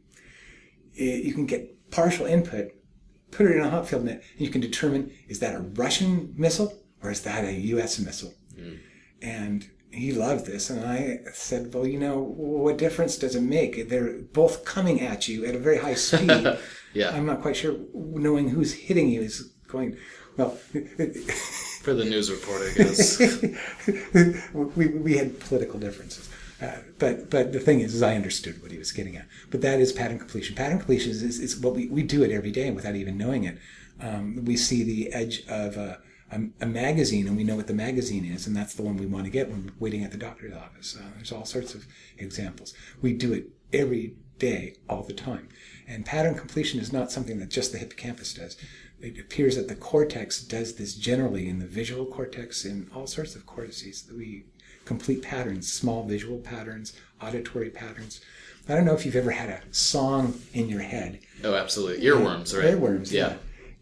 it, 0.94 1.24
you 1.24 1.34
can 1.34 1.46
get 1.46 1.90
partial 1.90 2.26
input, 2.26 2.72
put 3.30 3.46
it 3.46 3.56
in 3.56 3.62
a 3.64 3.70
Hopfield 3.70 4.04
net, 4.04 4.22
and 4.32 4.40
you 4.40 4.50
can 4.50 4.60
determine 4.60 5.10
is 5.28 5.40
that 5.40 5.54
a 5.54 5.60
Russian 5.60 6.34
missile 6.36 6.82
or 7.02 7.10
is 7.10 7.22
that 7.22 7.44
a 7.44 7.52
U.S. 7.52 7.98
missile?" 7.98 8.34
Hmm. 8.56 8.74
And 9.22 9.70
he 9.90 10.12
loved 10.12 10.46
this, 10.46 10.70
and 10.70 10.84
I 10.84 11.20
said, 11.32 11.72
"Well, 11.72 11.86
you 11.86 11.98
know, 11.98 12.18
what 12.18 12.78
difference 12.78 13.16
does 13.16 13.34
it 13.36 13.42
make? 13.42 13.88
They're 13.88 14.18
both 14.32 14.64
coming 14.64 15.00
at 15.00 15.28
you 15.28 15.44
at 15.46 15.54
a 15.54 15.58
very 15.58 15.78
high 15.78 15.94
speed. 15.94 16.58
Yeah. 16.94 17.10
I'm 17.10 17.26
not 17.26 17.42
quite 17.42 17.56
sure 17.56 17.74
knowing 17.92 18.48
who's 18.48 18.72
hitting 18.72 19.08
you 19.08 19.20
is 19.20 19.52
going. 19.66 19.96
Well, 20.36 20.50
For 20.50 21.94
the 21.94 22.04
news 22.04 22.30
report, 22.30 22.62
I 22.62 22.72
guess. 22.74 23.18
we, 24.76 24.86
we 24.86 25.16
had 25.16 25.38
political 25.40 25.78
differences. 25.78 26.28
Uh, 26.60 26.78
but 26.98 27.30
but 27.30 27.52
the 27.52 27.60
thing 27.60 27.80
is, 27.80 27.94
is 27.94 28.02
I 28.02 28.14
understood 28.14 28.62
what 28.62 28.70
he 28.70 28.78
was 28.78 28.92
getting 28.92 29.16
at. 29.16 29.26
But 29.50 29.60
that 29.62 29.80
is 29.80 29.92
pattern 29.92 30.18
completion. 30.18 30.56
Pattern 30.56 30.78
completion 30.78 31.10
is, 31.10 31.22
is, 31.22 31.40
is 31.40 31.60
what 31.60 31.74
we, 31.74 31.88
we 31.88 32.02
do 32.02 32.22
it 32.22 32.30
every 32.30 32.50
day 32.50 32.70
without 32.70 32.94
even 32.94 33.18
knowing 33.18 33.44
it. 33.44 33.58
Um, 34.00 34.44
we 34.44 34.56
see 34.56 34.82
the 34.82 35.12
edge 35.12 35.42
of 35.48 35.76
a, 35.76 36.00
a, 36.30 36.40
a 36.60 36.66
magazine 36.66 37.26
and 37.26 37.36
we 37.36 37.44
know 37.44 37.56
what 37.56 37.66
the 37.66 37.74
magazine 37.74 38.24
is, 38.24 38.46
and 38.46 38.56
that's 38.56 38.74
the 38.74 38.82
one 38.82 38.96
we 38.96 39.06
want 39.06 39.24
to 39.24 39.30
get 39.30 39.50
when 39.50 39.66
we're 39.66 39.72
waiting 39.78 40.04
at 40.04 40.10
the 40.10 40.16
doctor's 40.16 40.54
office. 40.54 40.96
Uh, 40.98 41.04
there's 41.16 41.32
all 41.32 41.44
sorts 41.44 41.74
of 41.74 41.86
examples. 42.18 42.72
We 43.02 43.12
do 43.12 43.32
it 43.32 43.48
every 43.72 44.14
day, 44.38 44.76
all 44.88 45.02
the 45.02 45.12
time. 45.12 45.48
And 45.86 46.06
pattern 46.06 46.34
completion 46.34 46.80
is 46.80 46.92
not 46.92 47.12
something 47.12 47.38
that 47.40 47.50
just 47.50 47.72
the 47.72 47.78
hippocampus 47.78 48.34
does. 48.34 48.56
It 49.04 49.18
appears 49.20 49.56
that 49.56 49.68
the 49.68 49.74
cortex 49.74 50.40
does 50.42 50.76
this 50.76 50.94
generally 50.94 51.46
in 51.46 51.58
the 51.58 51.66
visual 51.66 52.06
cortex 52.06 52.64
in 52.64 52.90
all 52.94 53.06
sorts 53.06 53.36
of 53.36 53.44
cortices 53.44 54.02
that 54.04 54.16
we 54.16 54.46
complete 54.86 55.20
patterns, 55.22 55.70
small 55.70 56.06
visual 56.06 56.38
patterns, 56.38 56.94
auditory 57.20 57.68
patterns. 57.68 58.22
I 58.66 58.74
don't 58.74 58.86
know 58.86 58.94
if 58.94 59.04
you've 59.04 59.14
ever 59.16 59.32
had 59.32 59.50
a 59.50 59.60
song 59.72 60.40
in 60.54 60.70
your 60.70 60.80
head. 60.80 61.20
oh, 61.44 61.54
absolutely. 61.54 62.02
Earworms, 62.06 62.56
right? 62.56 62.74
Earworms, 62.74 63.12
yeah. 63.12 63.34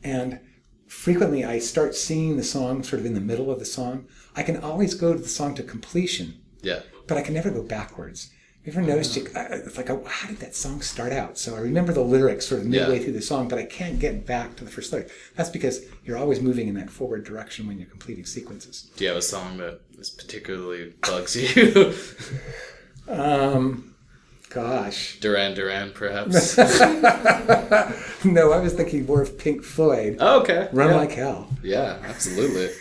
And 0.02 0.40
frequently 0.88 1.44
I 1.44 1.61
start 1.61 1.94
singing 1.94 2.37
the 2.37 2.42
song 2.42 2.82
sort 2.82 2.98
of 2.98 3.06
in 3.06 3.14
the 3.14 3.20
middle 3.20 3.48
of 3.50 3.61
the 3.61 3.64
song. 3.64 4.06
I 4.35 4.42
can 4.42 4.56
always 4.56 4.94
go 4.94 5.12
to 5.12 5.18
the 5.20 5.28
song 5.28 5.54
to 5.54 5.62
completion, 5.62 6.40
Yeah. 6.62 6.80
but 7.06 7.16
I 7.16 7.22
can 7.22 7.35
never 7.35 7.50
go 7.50 7.62
backwards. 7.62 8.30
You 8.64 8.70
ever 8.72 8.83
noticed? 8.83 9.16
You, 9.16 9.27
I- 9.35 9.40
it's 9.66 9.77
like, 9.77 9.90
oh, 9.90 10.05
how 10.07 10.29
did 10.29 10.38
that 10.38 10.55
song 10.55 10.83
start 10.83 11.12
out? 11.12 11.37
So 11.37 11.57
I 11.57 11.59
remember 11.61 11.92
the 11.92 12.01
lyrics 12.03 12.46
sort 12.46 12.61
of 12.61 12.66
midway 12.68 12.98
Yeah. 12.98 13.05
through 13.05 13.14
the 13.14 13.22
song, 13.22 13.48
but 13.48 13.59
I 13.59 13.64
can't 13.64 13.98
get 13.98 14.25
back 14.25 14.55
to 14.57 14.64
the 14.64 14.70
first 14.70 14.92
lyric. 14.92 15.11
That's 15.35 15.51
because 15.51 15.85
you're 16.05 16.16
always 16.16 16.40
moving 16.40 16.68
in 16.68 16.75
that 16.77 16.88
forward 16.90 17.25
direction 17.25 17.66
when 17.66 17.79
you're 17.79 17.88
completing 17.88 18.25
sequences. 18.25 18.88
Do 18.96 19.03
you 19.05 19.09
have 19.09 19.18
a 19.18 19.22
song 19.22 19.57
that 19.59 19.81
is 19.98 20.11
particularly 20.11 20.92
bugs 21.07 21.35
you? 21.37 21.94
Um, 23.09 23.96
gosh, 24.48 25.18
Duran 25.18 25.55
Duran, 25.55 25.90
perhaps? 25.92 26.57
no, 28.25 28.53
I 28.53 28.61
was 28.61 28.75
thinking 28.75 29.07
more 29.07 29.20
of 29.22 29.37
Pink 29.37 29.64
Floyd. 29.64 30.18
oh, 30.20 30.40
okay. 30.42 30.68
Run 30.72 30.90
yeah. 30.90 30.96
like 30.96 31.11
hell. 31.11 31.48
Yeah, 31.64 31.98
absolutely. 32.05 32.70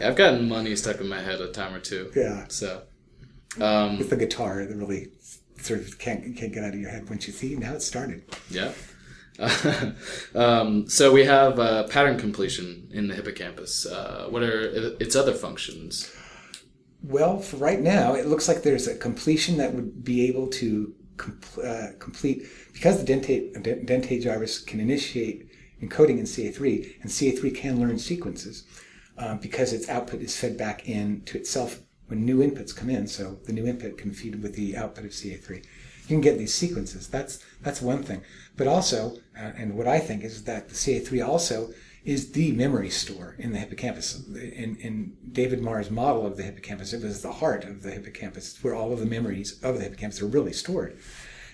Yeah, 0.00 0.08
I've 0.08 0.16
gotten 0.16 0.48
money 0.48 0.74
stuck 0.76 1.00
in 1.00 1.08
my 1.08 1.20
head 1.20 1.40
a 1.40 1.50
time 1.52 1.72
or 1.74 1.78
two. 1.80 2.10
Yeah. 2.14 2.46
So, 2.48 2.82
um, 3.60 3.98
With 3.98 4.10
the 4.10 4.16
guitar 4.16 4.64
that 4.64 4.74
really 4.74 5.08
sort 5.60 5.80
of 5.80 5.98
can't 5.98 6.36
can't 6.36 6.52
get 6.52 6.62
out 6.64 6.74
of 6.74 6.80
your 6.80 6.90
head 6.90 7.08
once 7.10 7.26
you 7.26 7.32
see 7.32 7.56
now 7.56 7.74
it 7.74 7.82
started. 7.82 8.22
yeah. 8.50 8.72
um, 10.34 10.88
so 10.88 11.12
we 11.12 11.24
have 11.24 11.58
uh, 11.58 11.86
pattern 11.88 12.18
completion 12.18 12.88
in 12.92 13.06
the 13.08 13.14
hippocampus. 13.14 13.86
Uh, 13.86 14.26
what 14.30 14.42
are 14.42 14.96
its 15.00 15.14
other 15.14 15.32
functions? 15.32 16.10
Well, 17.04 17.38
for 17.38 17.56
right 17.58 17.80
now, 17.80 18.14
it 18.14 18.26
looks 18.26 18.48
like 18.48 18.62
there's 18.62 18.88
a 18.88 18.96
completion 18.96 19.56
that 19.58 19.72
would 19.74 20.02
be 20.02 20.26
able 20.26 20.48
to 20.48 20.92
compl- 21.16 21.64
uh, 21.64 21.96
complete 22.00 22.46
because 22.72 23.02
the 23.02 23.12
dentate 23.12 23.54
dentate 23.86 24.22
gyrus 24.22 24.58
can 24.60 24.80
initiate 24.80 25.48
encoding 25.80 26.18
in 26.18 26.24
CA3, 26.24 27.00
and 27.02 27.08
CA3 27.10 27.54
can 27.54 27.80
learn 27.80 27.98
sequences. 27.98 28.64
uh, 29.16 29.34
because 29.36 29.72
its 29.72 29.88
output 29.88 30.20
is 30.20 30.36
fed 30.36 30.56
back 30.56 30.88
into 30.88 31.36
itself 31.36 31.80
when 32.08 32.24
new 32.24 32.38
inputs 32.38 32.74
come 32.74 32.90
in. 32.90 33.06
So 33.06 33.38
the 33.44 33.52
new 33.52 33.66
input 33.66 33.96
can 33.96 34.12
feed 34.12 34.42
with 34.42 34.54
the 34.54 34.76
output 34.76 35.04
of 35.04 35.10
CA3. 35.12 35.56
You 35.56 36.16
can 36.16 36.20
get 36.20 36.38
these 36.38 36.54
sequences. 36.54 37.06
That's 37.06 37.44
that's 37.62 37.80
one 37.80 38.02
thing. 38.02 38.22
But 38.56 38.66
also, 38.66 39.18
uh, 39.38 39.52
and 39.56 39.76
what 39.76 39.86
I 39.86 39.98
think 39.98 40.24
is 40.24 40.44
that 40.44 40.68
the 40.68 40.74
CA3 40.74 41.26
also 41.26 41.70
is 42.04 42.32
the 42.32 42.52
memory 42.52 42.88
store 42.88 43.36
in 43.38 43.52
the 43.52 43.58
hippocampus. 43.58 44.26
In, 44.28 44.76
in 44.76 45.16
David 45.30 45.60
Marr's 45.60 45.90
model 45.90 46.26
of 46.26 46.38
the 46.38 46.42
hippocampus, 46.42 46.94
it 46.94 47.02
was 47.02 47.20
the 47.20 47.32
heart 47.32 47.64
of 47.64 47.82
the 47.82 47.90
hippocampus, 47.90 48.58
where 48.62 48.74
all 48.74 48.92
of 48.92 49.00
the 49.00 49.06
memories 49.06 49.62
of 49.62 49.76
the 49.76 49.84
hippocampus 49.84 50.22
are 50.22 50.26
really 50.26 50.52
stored. 50.52 50.98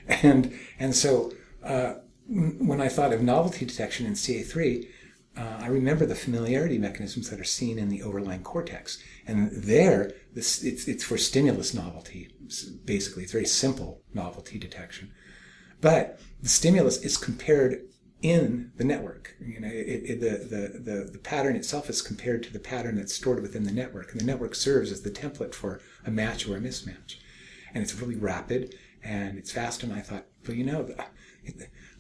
And 0.07 0.57
and 0.79 0.95
so 0.95 1.33
uh, 1.65 1.95
when 2.29 2.81
I 2.81 2.89
thought 2.89 3.13
of 3.13 3.23
novelty 3.23 3.65
detection 3.65 4.07
in 4.07 4.13
CA3, 4.13 4.87
uh, 5.37 5.59
I 5.61 5.67
remember 5.67 6.07
the 6.07 6.15
familiarity 6.15 6.79
mechanisms 6.79 7.31
that 7.31 7.41
are 7.41 7.45
seen 7.45 7.79
in 7.79 7.89
the 7.89 8.03
overlying 8.03 8.43
cortex. 8.43 9.03
And 9.27 9.51
there, 9.51 10.13
this, 10.35 10.63
it's, 10.63 10.89
it's 10.89 11.05
for 11.05 11.17
stimulus 11.17 11.75
novelty, 11.75 12.31
basically. 12.85 13.23
It's 13.23 13.33
very 13.33 13.47
simple 13.47 14.03
novelty 14.13 14.59
detection. 14.59 15.13
But 15.81 16.21
the 16.43 16.49
stimulus 16.49 16.99
is 16.99 17.17
compared 17.17 17.83
in 18.23 18.73
the 18.77 18.85
network. 18.85 19.37
You 19.39 19.61
know, 19.61 19.69
it, 19.69 20.03
it, 20.05 20.21
the, 20.21 20.31
the, 20.31 20.79
the, 20.79 21.11
the 21.13 21.19
pattern 21.19 21.57
itself 21.57 21.91
is 21.91 22.01
compared 22.01 22.43
to 22.45 22.53
the 22.53 22.59
pattern 22.59 22.97
that's 22.97 23.15
stored 23.15 23.43
within 23.43 23.65
the 23.65 23.71
network. 23.71 24.13
And 24.13 24.21
the 24.21 24.25
network 24.25 24.55
serves 24.55 24.91
as 24.91 25.03
the 25.03 25.11
template 25.11 25.55
for 25.55 25.81
a 26.07 26.11
match 26.11 26.49
or 26.49 26.57
a 26.57 26.61
mismatch. 26.61 27.17
And 27.75 27.83
it's 27.83 27.95
really 27.95 28.17
rapid 28.17 28.77
and 29.03 29.37
it's 29.37 29.53
fast. 29.53 29.83
And 29.83 29.93
I 29.93 30.01
thought, 30.01 30.25
well, 30.47 30.57
you 30.57 30.65
know, 30.65 30.95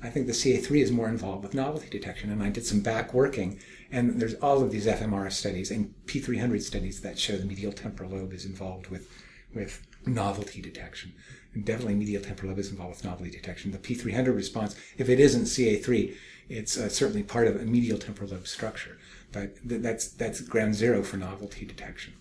I 0.03 0.09
think 0.09 0.27
the 0.27 0.33
CA3 0.33 0.83
is 0.83 0.91
more 0.91 1.09
involved 1.09 1.45
with 1.45 1.53
novelty 1.53 1.91
detection. 1.91 2.31
And 2.31 2.43
I 2.43 2.49
did 2.49 2.65
some 2.65 2.81
back 2.81 3.13
working, 3.13 3.61
and 3.95 4.21
there's 4.21 4.35
all 4.35 4.61
of 4.61 4.73
these 4.73 4.87
fMRI 4.87 5.31
studies 5.31 5.71
and 5.71 5.95
P300 6.07 6.61
studies 6.61 7.01
that 7.03 7.17
show 7.17 7.37
the 7.37 7.45
medial 7.45 7.71
temporal 7.71 8.11
lobe 8.11 8.33
is 8.33 8.45
involved 8.45 8.89
with, 8.89 9.09
with 9.55 9.87
novelty 10.05 10.61
detection. 10.61 11.15
And 11.55 11.65
definitely 11.65 11.95
medial 11.95 12.21
temporal 12.21 12.51
lobe 12.51 12.59
is 12.59 12.73
involved 12.73 12.97
with 12.97 13.05
novelty 13.05 13.31
detection. 13.31 13.71
The 13.71 13.79
P300 13.79 14.35
response, 14.35 14.75
if 14.99 15.09
it 15.09 15.21
isn't 15.21 15.45
CA3, 15.45 16.13
it's 16.49 16.77
uh, 16.77 16.89
certainly 16.89 17.23
part 17.23 17.47
of 17.47 17.55
a 17.55 17.65
medial 17.65 17.97
temporal 17.97 18.31
lobe 18.31 18.49
structure. 18.49 18.99
But 19.31 19.57
th- 19.69 19.81
that's, 19.81 20.09
that's 20.09 20.41
ground 20.41 20.75
zero 20.75 21.05
for 21.05 21.17
novelty 21.17 21.65
detection. 21.65 22.15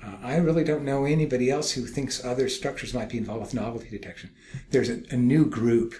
Uh, 0.00 0.14
I 0.22 0.36
really 0.36 0.62
don't 0.62 0.84
know 0.84 1.06
anybody 1.06 1.50
else 1.50 1.72
who 1.72 1.86
thinks 1.86 2.24
other 2.24 2.48
structures 2.48 2.94
might 2.94 3.08
be 3.08 3.18
involved 3.18 3.40
with 3.42 3.54
novelty 3.54 3.90
detection. 3.90 4.30
There's 4.70 4.88
a, 4.88 5.02
a 5.10 5.16
new 5.16 5.44
group, 5.44 5.96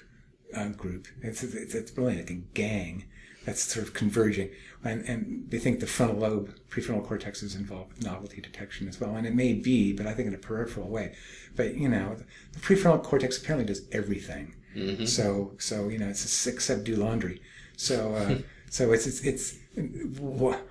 uh, 0.54 0.68
group. 0.68 1.08
It's, 1.20 1.42
it's, 1.42 1.74
it's 1.74 1.98
really 1.98 2.18
like 2.18 2.30
a 2.30 2.34
gang 2.34 3.06
that's 3.44 3.62
sort 3.62 3.86
of 3.86 3.94
converging, 3.94 4.50
and, 4.84 5.04
and 5.06 5.50
they 5.50 5.58
think 5.58 5.80
the 5.80 5.86
frontal 5.86 6.18
lobe, 6.18 6.54
prefrontal 6.70 7.04
cortex, 7.04 7.42
is 7.42 7.54
involved 7.54 7.94
with 7.94 8.04
novelty 8.04 8.40
detection 8.40 8.88
as 8.88 9.00
well. 9.00 9.16
And 9.16 9.26
it 9.26 9.34
may 9.34 9.52
be, 9.52 9.92
but 9.92 10.06
I 10.06 10.14
think 10.14 10.28
in 10.28 10.34
a 10.34 10.38
peripheral 10.38 10.88
way. 10.88 11.14
But 11.56 11.74
you 11.74 11.88
know, 11.88 12.16
the 12.52 12.60
prefrontal 12.60 13.02
cortex 13.02 13.38
apparently 13.38 13.66
does 13.66 13.82
everything. 13.92 14.54
Mm-hmm. 14.74 15.04
So, 15.04 15.52
so 15.58 15.88
you 15.88 15.98
know, 15.98 16.08
it's 16.08 16.24
a 16.24 16.28
six 16.28 16.64
step 16.64 16.84
do 16.84 16.96
laundry. 16.96 17.42
So, 17.76 18.14
uh, 18.14 18.38
so 18.70 18.92
it's, 18.92 19.06
it's 19.06 19.20
it's 19.22 19.58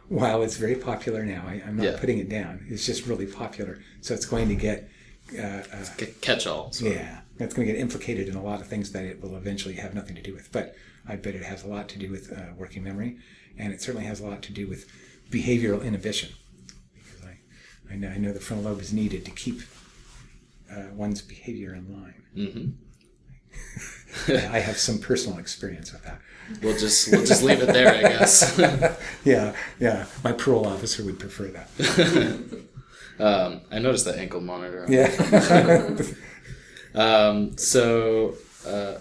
while 0.10 0.44
it's 0.44 0.58
very 0.58 0.76
popular 0.76 1.24
now, 1.24 1.44
I, 1.48 1.62
am 1.66 1.78
not 1.78 1.86
yeah. 1.86 1.98
putting 2.00 2.20
it 2.20 2.30
down. 2.30 2.66
It's 2.70 2.86
just 2.86 3.06
really 3.06 3.26
popular. 3.26 3.80
So 4.02 4.14
it's 4.14 4.26
going 4.26 4.50
to 4.50 4.56
get 4.56 4.90
uh, 5.38 5.42
uh, 5.42 5.86
catch 6.22 6.48
all. 6.48 6.72
Yeah, 6.80 7.22
it's 7.40 7.54
going 7.54 7.68
to 7.68 7.74
get 7.74 7.80
implicated 7.80 8.28
in 8.28 8.36
a 8.36 8.44
lot 8.44 8.62
of 8.62 8.68
things 8.68 8.92
that 8.92 9.06
it 9.06 9.22
will 9.22 9.36
eventually 9.36 9.76
have 9.76 9.94
nothing 9.94 10.16
to 10.16 10.22
do 10.22 10.34
with. 10.34 10.52
But 10.52 10.76
I 11.10 11.16
bet 11.16 11.36
it 11.36 11.44
has 11.44 11.64
a 11.64 11.68
lot 11.68 11.90
to 11.90 12.00
do 12.00 12.12
with 12.12 12.32
uh, 12.32 12.54
working 12.56 12.84
memory, 12.84 13.18
and 13.58 13.74
it 13.74 13.82
certainly 13.82 14.06
has 14.06 14.20
a 14.20 14.28
lot 14.28 14.44
to 14.44 14.54
do 14.54 14.68
with 14.68 14.90
behavioral 15.32 15.84
inhibition. 15.84 16.30
Because 16.94 17.26
I, 17.26 17.94
I, 17.94 17.96
know, 17.98 18.10
I 18.10 18.18
know 18.18 18.32
the 18.32 18.40
frontal 18.40 18.72
lobe 18.72 18.82
is 18.82 18.94
needed 18.94 19.26
to 19.26 19.32
keep 19.32 19.62
uh, 20.72 20.86
one's 20.94 21.22
behavior 21.22 21.74
in 21.74 21.92
line. 21.92 22.24
Mm-hmm. 22.38 22.70
I 24.54 24.60
have 24.60 24.78
some 24.78 25.00
personal 25.00 25.40
experience 25.40 25.92
with 25.92 26.04
that. 26.04 26.22
We'll 26.62 26.78
just 26.78 27.12
we'll 27.12 27.26
just 27.26 27.44
leave 27.44 27.62
it 27.62 27.68
there, 27.68 27.94
I 27.94 28.02
guess. 28.02 28.58
yeah, 29.24 29.56
yeah. 29.80 30.06
My 30.24 30.32
parole 30.32 30.66
officer 30.66 31.04
would 31.06 31.20
prefer 31.20 31.46
that. 31.48 32.64
um, 33.20 33.62
I 33.72 33.80
noticed 33.80 34.06
that 34.06 34.18
ankle 34.18 34.42
monitor. 34.42 34.86
Yeah. 34.88 35.10
um, 36.96 37.58
so, 37.58 38.36
uh, 38.66 38.96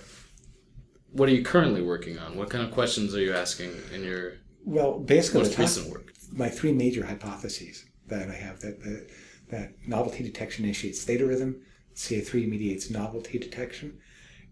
what 1.12 1.28
are 1.28 1.32
you 1.32 1.42
currently 1.42 1.82
working 1.82 2.18
on? 2.18 2.36
What 2.36 2.50
kind 2.50 2.64
of 2.64 2.70
questions 2.70 3.14
are 3.14 3.20
you 3.20 3.32
asking 3.32 3.72
in 3.94 4.04
your 4.04 4.34
well, 4.64 4.98
basically 4.98 5.42
most 5.42 5.58
recent 5.58 5.90
work? 5.90 6.12
My 6.32 6.48
three 6.48 6.72
major 6.72 7.06
hypotheses 7.06 7.84
that 8.08 8.28
I 8.28 8.34
have 8.34 8.60
that 8.60 8.82
the, 8.82 9.06
that 9.50 9.72
novelty 9.86 10.22
detection 10.22 10.64
initiates 10.64 11.02
theta 11.04 11.26
rhythm, 11.26 11.62
CA3 11.94 12.48
mediates 12.48 12.90
novelty 12.90 13.38
detection, 13.38 13.98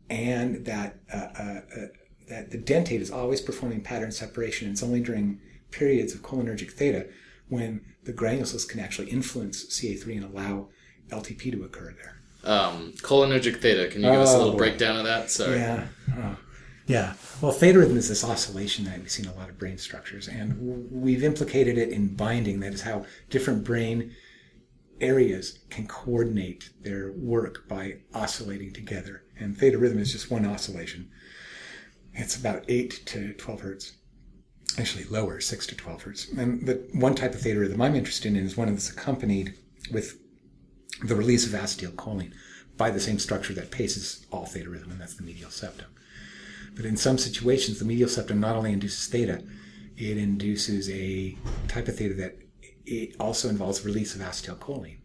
and 0.09 0.65
that 0.65 0.99
uh, 1.13 1.17
uh, 1.17 1.61
uh, 1.77 1.87
that 2.29 2.51
the 2.51 2.59
dentate 2.59 3.01
is 3.01 3.11
always 3.11 3.41
performing 3.41 3.83
pattern 3.83 4.11
separation. 4.11 4.71
It's 4.71 4.83
only 4.83 5.01
during 5.01 5.41
periods 5.71 6.15
of 6.15 6.23
cholinergic 6.23 6.73
theta 6.73 7.07
when 7.49 7.85
the 8.05 8.13
granulocytes 8.13 8.69
can 8.69 8.81
actually 8.81 9.11
influence 9.11 9.65
CA3 9.67 10.17
and 10.17 10.25
allow 10.25 10.69
LTP 11.11 11.53
to 11.53 11.65
occur 11.65 11.95
there. 12.03 12.17
Um, 12.47 12.93
cholinergic 12.99 13.61
theta. 13.61 13.89
Can 13.89 14.03
you 14.03 14.11
give 14.11 14.21
us 14.21 14.35
a 14.35 14.39
little 14.39 14.55
oh, 14.55 14.57
breakdown 14.57 14.97
of 14.97 15.05
that? 15.05 15.31
Sorry. 15.31 15.59
Yeah. 15.59 15.87
Oh. 16.17 16.37
Yeah. 16.87 17.15
Well, 17.41 17.53
theta 17.53 17.81
rhythm 17.81 17.97
is 17.97 18.09
this 18.09 18.25
oscillation 18.25 18.85
that 18.85 19.01
we 19.03 19.09
see 19.09 19.25
in 19.25 19.29
a 19.29 19.35
lot 19.35 19.49
of 19.49 19.59
brain 19.59 19.77
structures, 19.77 20.29
and 20.29 20.91
we've 20.91 21.25
implicated 21.25 21.77
it 21.79 21.91
in 21.91 22.15
binding. 22.15 22.61
That 22.61 22.73
is 22.73 22.83
how 22.83 23.07
different 23.29 23.65
brain 23.65 24.15
areas 25.01 25.59
can 25.69 25.87
coordinate 25.87 26.71
their 26.81 27.13
work 27.13 27.69
by 27.69 27.97
oscillating 28.15 28.73
together. 28.73 29.25
And 29.39 29.57
theta 29.57 29.79
rhythm 29.79 29.99
is 29.99 30.13
just 30.13 30.31
one 30.31 30.47
oscillation. 30.47 31.11
It's 32.15 32.37
about 32.37 32.65
8 32.69 33.03
to 33.07 33.33
12 33.35 33.61
hertz. 33.61 33.93
Actually, 34.79 35.05
lower, 35.05 35.41
6 35.41 35.67
to 35.67 35.75
12 35.75 36.03
hertz. 36.03 36.29
And 36.31 36.67
the 36.67 36.89
one 36.95 37.15
type 37.15 37.35
of 37.35 37.41
theta 37.41 37.61
rhythm 37.61 37.83
I'm 37.83 37.95
interested 37.95 38.29
in 38.29 38.37
is 38.37 38.57
one 38.57 38.69
that's 38.69 38.91
accompanied 38.91 39.55
with 39.93 40.19
the 41.05 41.17
release 41.17 41.47
of 41.47 41.53
acetylcholine 41.53 42.33
by 42.77 42.91
the 42.91 43.01
same 43.01 43.19
structure 43.19 43.55
that 43.55 43.71
paces 43.71 44.25
all 44.31 44.47
theta 44.47 44.71
rhythm, 44.71 44.91
and 44.93 45.01
that's 45.01 45.15
the 45.15 45.23
medial 45.23 45.51
septum. 45.51 45.87
But 46.77 46.85
in 46.85 46.97
some 46.97 47.19
situations, 47.19 47.79
the 47.79 47.87
medial 47.87 48.09
septum 48.09 48.39
not 48.39 48.55
only 48.55 48.73
induces 48.73 49.07
theta, 49.09 49.43
it 49.97 50.19
induces 50.19 50.91
a 50.91 51.37
type 51.69 51.89
of 51.89 51.97
theta 51.97 52.15
that 52.15 52.37
it 52.85 53.17
also 53.19 53.49
involves 53.49 53.85
release 53.85 54.15
of 54.15 54.21
acetylcholine. 54.21 54.99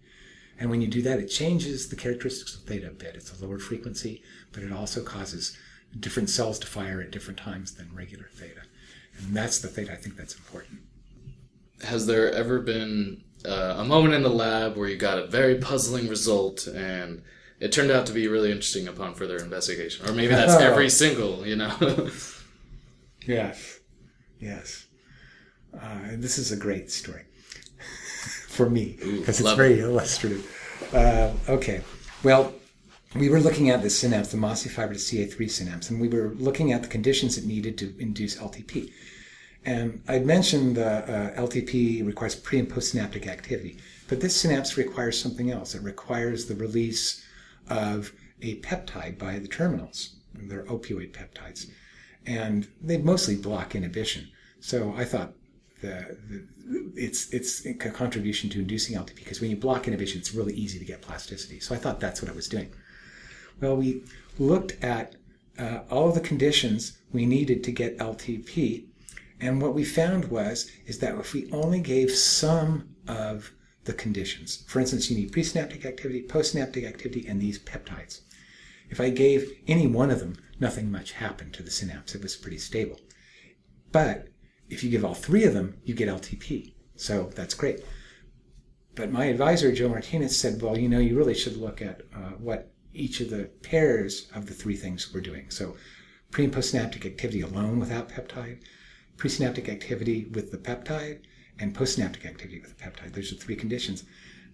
And 0.59 0.69
when 0.69 0.81
you 0.81 0.87
do 0.87 1.01
that, 1.01 1.19
it 1.19 1.27
changes 1.27 1.89
the 1.89 1.95
characteristics 1.95 2.55
of 2.55 2.63
theta 2.63 2.89
a 2.89 2.91
bit. 2.91 3.15
It's 3.15 3.31
a 3.31 3.43
lower 3.43 3.57
frequency, 3.57 4.21
but 4.51 4.63
it 4.63 4.71
also 4.71 5.01
causes 5.01 5.57
different 5.99 6.29
cells 6.29 6.59
to 6.59 6.67
fire 6.67 7.01
at 7.01 7.09
different 7.09 7.39
times 7.39 7.73
than 7.73 7.89
regular 7.95 8.27
theta. 8.33 8.61
And 9.17 9.35
that's 9.35 9.59
the 9.59 9.69
theta 9.69 9.93
I 9.93 9.95
think 9.95 10.17
that's 10.17 10.35
important. 10.35 10.81
Has 11.83 12.05
there 12.05 12.31
ever 12.31 12.59
been 12.59 13.23
uh, 13.45 13.75
a 13.77 13.85
moment 13.85 14.13
in 14.13 14.23
the 14.23 14.29
lab 14.29 14.77
where 14.77 14.87
you 14.87 14.97
got 14.97 15.17
a 15.17 15.25
very 15.25 15.55
puzzling 15.55 16.07
result 16.07 16.67
and 16.67 17.23
it 17.61 17.71
turned 17.71 17.91
out 17.91 18.07
to 18.07 18.11
be 18.11 18.27
really 18.27 18.51
interesting 18.51 18.87
upon 18.87 19.13
further 19.13 19.37
investigation? 19.37 20.09
Or 20.09 20.13
maybe 20.13 20.33
that's 20.33 20.55
every 20.55 20.89
single, 21.03 21.45
you 21.45 21.55
know? 21.55 21.71
yes. 23.25 23.79
Yes. 24.39 24.87
Uh, 25.79 25.99
this 26.13 26.39
is 26.39 26.51
a 26.51 26.57
great 26.57 26.91
story 26.91 27.23
for 28.47 28.67
me 28.69 28.97
because 28.99 29.39
it's 29.39 29.53
very 29.53 29.73
it. 29.73 29.83
illustrative. 29.83 30.43
Uh, 30.91 31.31
okay. 31.47 31.81
Well, 32.23 32.51
we 33.15 33.29
were 33.29 33.39
looking 33.39 33.69
at 33.69 33.83
the 33.83 33.89
synapse, 33.91 34.31
the 34.31 34.37
mossy 34.37 34.67
fiber 34.67 34.93
to 34.93 34.99
CA3 34.99 35.49
synapse, 35.49 35.89
and 35.91 36.01
we 36.01 36.07
were 36.07 36.33
looking 36.37 36.71
at 36.71 36.81
the 36.81 36.87
conditions 36.87 37.37
it 37.37 37.45
needed 37.45 37.77
to 37.77 37.93
induce 37.99 38.37
LTP. 38.37 38.91
And 39.63 40.01
I'd 40.07 40.25
mentioned 40.25 40.77
the 40.77 41.35
uh, 41.37 41.39
LTP 41.39 42.05
requires 42.05 42.35
pre 42.35 42.57
and 42.57 42.67
postsynaptic 42.67 43.27
activity, 43.27 43.77
but 44.07 44.19
this 44.19 44.35
synapse 44.35 44.77
requires 44.77 45.21
something 45.21 45.51
else. 45.51 45.75
It 45.75 45.83
requires 45.83 46.47
the 46.47 46.55
release 46.55 47.23
of 47.69 48.11
a 48.41 48.59
peptide 48.61 49.17
by 49.17 49.39
the 49.39 49.47
terminals. 49.47 50.15
They're 50.33 50.65
opioid 50.65 51.11
peptides, 51.11 51.69
and 52.25 52.67
they 52.81 52.97
mostly 52.97 53.35
block 53.35 53.75
inhibition. 53.75 54.29
So 54.59 54.93
I 54.95 55.05
thought 55.05 55.33
the, 55.81 56.17
the, 56.29 56.91
it's 56.95 57.31
it's 57.33 57.65
a 57.65 57.73
contribution 57.73 58.49
to 58.51 58.59
inducing 58.59 58.97
LTP 58.97 59.15
because 59.15 59.41
when 59.41 59.49
you 59.49 59.57
block 59.57 59.87
inhibition, 59.87 60.19
it's 60.19 60.33
really 60.33 60.53
easy 60.53 60.79
to 60.79 60.85
get 60.85 61.01
plasticity. 61.01 61.59
So 61.59 61.75
I 61.75 61.77
thought 61.77 61.99
that's 61.99 62.21
what 62.21 62.31
I 62.31 62.35
was 62.35 62.47
doing. 62.47 62.73
Well, 63.59 63.75
we 63.75 64.03
looked 64.39 64.81
at 64.83 65.15
uh, 65.59 65.79
all 65.89 66.11
the 66.11 66.21
conditions 66.21 66.97
we 67.11 67.25
needed 67.25 67.63
to 67.65 67.71
get 67.71 67.97
LTP, 67.97 68.85
and 69.39 69.61
what 69.61 69.73
we 69.73 69.83
found 69.83 70.25
was 70.25 70.71
is 70.85 70.99
that 70.99 71.15
if 71.15 71.33
we 71.33 71.51
only 71.51 71.81
gave 71.81 72.11
some 72.11 72.89
of 73.07 73.51
the 73.85 73.93
conditions, 73.93 74.63
for 74.67 74.79
instance, 74.79 75.09
you 75.09 75.17
need 75.17 75.31
presynaptic 75.31 75.85
activity, 75.85 76.23
postsynaptic 76.27 76.87
activity, 76.87 77.25
and 77.27 77.41
these 77.41 77.59
peptides. 77.59 78.21
If 78.89 78.99
I 78.99 79.09
gave 79.09 79.51
any 79.67 79.87
one 79.87 80.11
of 80.11 80.19
them, 80.19 80.35
nothing 80.59 80.91
much 80.91 81.13
happened 81.13 81.53
to 81.53 81.63
the 81.63 81.71
synapse. 81.71 82.13
It 82.13 82.21
was 82.21 82.35
pretty 82.35 82.57
stable. 82.57 82.99
But 83.91 84.27
if 84.69 84.83
you 84.83 84.89
give 84.89 85.03
all 85.03 85.13
three 85.13 85.45
of 85.45 85.53
them, 85.53 85.77
you 85.83 85.95
get 85.95 86.09
LTP. 86.09 86.73
So 86.95 87.31
that's 87.35 87.53
great. 87.53 87.83
But 88.95 89.11
my 89.11 89.25
advisor, 89.25 89.71
Joe 89.71 89.89
Martinez, 89.89 90.37
said, 90.37 90.61
well, 90.61 90.77
you 90.77 90.89
know, 90.89 90.99
you 90.99 91.17
really 91.17 91.33
should 91.33 91.57
look 91.57 91.81
at 91.81 92.01
uh, 92.13 92.31
what 92.37 92.73
each 92.93 93.21
of 93.21 93.29
the 93.29 93.45
pairs 93.63 94.29
of 94.35 94.47
the 94.47 94.53
three 94.53 94.75
things 94.75 95.13
we're 95.13 95.21
doing. 95.21 95.49
So 95.49 95.77
pre 96.29 96.43
and 96.43 96.53
postsynaptic 96.53 97.05
activity 97.05 97.41
alone 97.41 97.79
without 97.79 98.09
peptide, 98.09 98.61
presynaptic 99.17 99.69
activity 99.69 100.25
with 100.25 100.51
the 100.51 100.57
peptide, 100.57 101.21
and 101.61 101.75
postsynaptic 101.75 102.25
activity 102.25 102.59
with 102.59 102.71
a 102.71 102.83
peptide. 102.83 103.13
Those 103.13 103.31
are 103.31 103.35
three 103.35 103.55
conditions. 103.55 104.03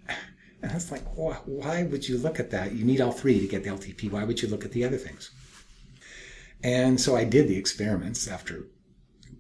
And 0.59 0.71
I 0.71 0.73
was 0.73 0.91
like, 0.91 1.03
why 1.13 1.83
would 1.83 2.09
you 2.09 2.17
look 2.17 2.39
at 2.39 2.49
that? 2.49 2.73
You 2.73 2.83
need 2.83 2.99
all 2.99 3.11
three 3.11 3.39
to 3.39 3.47
get 3.47 3.63
the 3.63 3.69
LTP. 3.69 4.09
Why 4.09 4.23
would 4.23 4.41
you 4.41 4.47
look 4.47 4.65
at 4.65 4.71
the 4.71 4.83
other 4.83 4.97
things? 4.97 5.29
And 6.63 6.99
so 6.99 7.15
I 7.15 7.25
did 7.25 7.47
the 7.47 7.57
experiments 7.57 8.27
after 8.27 8.65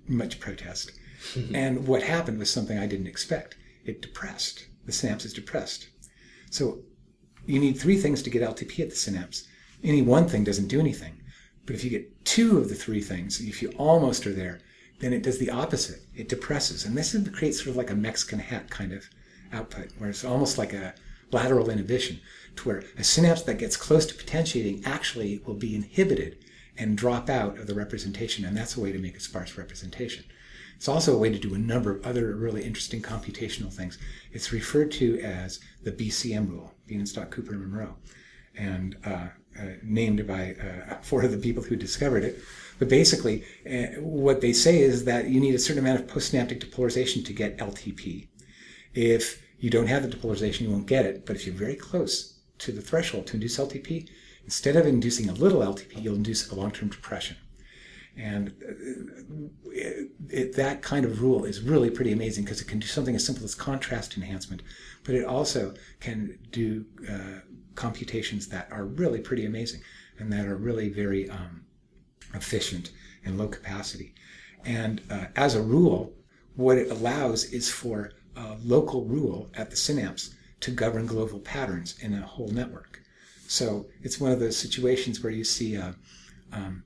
much 0.07 0.39
protest. 0.39 0.91
Mm-hmm. 1.33 1.55
And 1.55 1.87
what 1.87 2.03
happened 2.03 2.37
was 2.37 2.51
something 2.51 2.77
I 2.77 2.85
didn't 2.85 3.07
expect. 3.07 3.55
It 3.83 4.03
depressed. 4.03 4.67
The 4.85 4.91
synapse 4.91 5.25
is 5.25 5.33
depressed. 5.33 5.87
So 6.51 6.83
you 7.47 7.59
need 7.59 7.79
three 7.79 7.97
things 7.97 8.21
to 8.21 8.29
get 8.29 8.43
LTP 8.43 8.81
at 8.81 8.91
the 8.91 8.95
synapse. 8.95 9.47
Any 9.83 10.03
one 10.03 10.27
thing 10.27 10.43
doesn't 10.43 10.67
do 10.67 10.79
anything. 10.79 11.19
But 11.65 11.75
if 11.75 11.83
you 11.83 11.89
get 11.89 12.25
two 12.25 12.59
of 12.59 12.69
the 12.69 12.75
three 12.75 13.01
things, 13.01 13.41
if 13.41 13.63
you 13.63 13.69
almost 13.71 14.27
are 14.27 14.33
there, 14.33 14.61
then 14.99 15.13
it 15.13 15.23
does 15.23 15.37
the 15.37 15.51
opposite. 15.51 16.01
It 16.15 16.29
depresses. 16.29 16.85
And 16.85 16.97
this 16.97 17.15
creates 17.33 17.57
sort 17.57 17.69
of 17.69 17.75
like 17.75 17.91
a 17.91 17.95
Mexican 17.95 18.39
hat 18.39 18.69
kind 18.69 18.91
of 18.91 19.05
output, 19.53 19.91
where 19.97 20.09
it's 20.09 20.25
almost 20.25 20.57
like 20.57 20.73
a 20.73 20.95
lateral 21.31 21.69
inhibition, 21.69 22.19
to 22.55 22.67
where 22.67 22.83
a 22.97 23.03
synapse 23.03 23.43
that 23.43 23.59
gets 23.59 23.77
close 23.77 24.05
to 24.07 24.15
potentiating 24.15 24.83
actually 24.85 25.41
will 25.45 25.53
be 25.53 25.75
inhibited 25.75 26.37
and 26.77 26.97
drop 26.97 27.29
out 27.29 27.57
of 27.57 27.67
the 27.67 27.73
representation. 27.73 28.45
And 28.45 28.55
that's 28.55 28.77
a 28.77 28.81
way 28.81 28.91
to 28.91 28.99
make 28.99 29.17
a 29.17 29.21
sparse 29.21 29.57
representation. 29.57 30.25
It's 30.75 30.87
also 30.87 31.15
a 31.15 31.17
way 31.17 31.31
to 31.31 31.39
do 31.39 31.55
a 31.55 31.59
number 31.59 31.91
of 31.91 32.05
other 32.05 32.35
really 32.35 32.63
interesting 32.63 33.01
computational 33.01 33.73
things. 33.73 33.97
It's 34.31 34.53
referred 34.53 34.91
to 34.93 35.19
as 35.21 35.59
the 35.83 35.91
BCM 35.91 36.49
rule, 36.49 36.73
Bienenstock, 36.87 37.31
Cooper, 37.31 37.53
and 37.53 37.61
Munro, 37.61 37.97
and 38.55 38.95
uh, 39.03 39.29
uh, 39.59 39.77
named 39.83 40.25
by 40.27 40.55
uh, 40.55 40.95
four 41.01 41.23
of 41.23 41.31
the 41.31 41.37
people 41.37 41.63
who 41.63 41.75
discovered 41.75 42.23
it. 42.23 42.39
But 42.79 42.89
basically, 42.89 43.43
uh, 43.65 43.99
what 44.01 44.41
they 44.41 44.53
say 44.53 44.79
is 44.79 45.05
that 45.05 45.29
you 45.29 45.39
need 45.39 45.55
a 45.55 45.59
certain 45.59 45.83
amount 45.83 45.99
of 45.99 46.07
postsynaptic 46.07 46.59
depolarization 46.59 47.25
to 47.25 47.33
get 47.33 47.57
LTP. 47.57 48.27
If 48.93 49.41
you 49.59 49.69
don't 49.69 49.87
have 49.87 50.03
the 50.03 50.15
depolarization, 50.15 50.61
you 50.61 50.71
won't 50.71 50.85
get 50.85 51.05
it. 51.05 51.25
But 51.25 51.35
if 51.35 51.45
you're 51.45 51.55
very 51.55 51.75
close 51.75 52.39
to 52.59 52.71
the 52.71 52.81
threshold 52.81 53.27
to 53.27 53.33
induce 53.33 53.57
LTP, 53.57 54.09
instead 54.45 54.75
of 54.75 54.85
inducing 54.85 55.29
a 55.29 55.33
little 55.33 55.61
LTP, 55.61 56.03
you'll 56.03 56.15
induce 56.15 56.49
a 56.49 56.55
long-term 56.55 56.89
depression. 56.89 57.37
And 58.17 58.49
uh, 58.49 59.69
it, 59.71 60.11
it, 60.29 60.55
that 60.55 60.81
kind 60.81 61.05
of 61.05 61.21
rule 61.21 61.45
is 61.45 61.61
really 61.61 61.89
pretty 61.89 62.11
amazing 62.11 62.43
because 62.43 62.61
it 62.61 62.67
can 62.67 62.79
do 62.79 62.87
something 62.87 63.15
as 63.15 63.25
simple 63.25 63.45
as 63.45 63.53
contrast 63.53 64.17
enhancement, 64.17 64.63
but 65.03 65.13
it 65.15 65.25
also 65.25 65.75
can 65.99 66.39
do 66.51 66.85
uh, 67.09 67.41
computations 67.75 68.47
that 68.47 68.67
are 68.71 68.85
really 68.85 69.19
pretty 69.19 69.45
amazing 69.45 69.81
and 70.17 70.33
that 70.33 70.47
are 70.47 70.57
really 70.57 70.89
very 70.89 71.29
um, 71.29 71.63
efficient 72.33 72.91
and 73.23 73.37
low 73.37 73.47
capacity. 73.47 74.13
And 74.65 75.01
uh, 75.09 75.25
as 75.35 75.55
a 75.55 75.61
rule, 75.61 76.13
what 76.55 76.77
it 76.77 76.89
allows 76.89 77.45
is 77.45 77.69
for 77.69 78.13
a 78.35 78.57
local 78.63 79.05
rule 79.05 79.49
at 79.55 79.69
the 79.69 79.75
synapse 79.75 80.33
to 80.61 80.71
govern 80.71 81.05
global 81.05 81.39
patterns 81.39 81.95
in 82.01 82.13
a 82.15 82.21
whole 82.21 82.49
network. 82.49 83.01
So 83.47 83.85
it's 84.01 84.19
one 84.19 84.31
of 84.31 84.39
those 84.39 84.57
situations 84.57 85.23
where 85.23 85.31
you 85.31 85.43
see 85.43 85.77
uh, 85.77 85.93
um, 86.51 86.83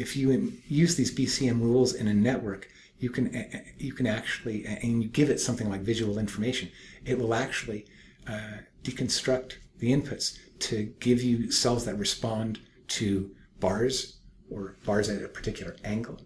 if 0.00 0.16
you 0.16 0.52
use 0.66 0.96
these 0.96 1.14
BCM 1.14 1.60
rules 1.60 1.92
in 1.92 2.08
a 2.08 2.14
network, 2.14 2.68
you 2.98 3.10
can 3.10 3.26
you 3.78 3.92
can 3.92 4.06
actually 4.06 4.64
and 4.64 5.02
you 5.02 5.08
give 5.10 5.28
it 5.28 5.40
something 5.40 5.68
like 5.68 5.82
visual 5.82 6.18
information, 6.18 6.70
it 7.04 7.18
will 7.18 7.34
actually 7.34 7.84
uh, 8.26 8.58
deconstruct 8.82 9.56
the 9.78 9.92
inputs 9.92 10.38
to 10.60 10.84
give 11.00 11.22
you 11.22 11.50
cells 11.52 11.84
that 11.84 11.96
respond 11.98 12.60
to 12.88 13.30
bars 13.60 14.20
or 14.50 14.76
bars 14.86 15.10
at 15.10 15.22
a 15.22 15.28
particular 15.28 15.76
angle. 15.84 16.18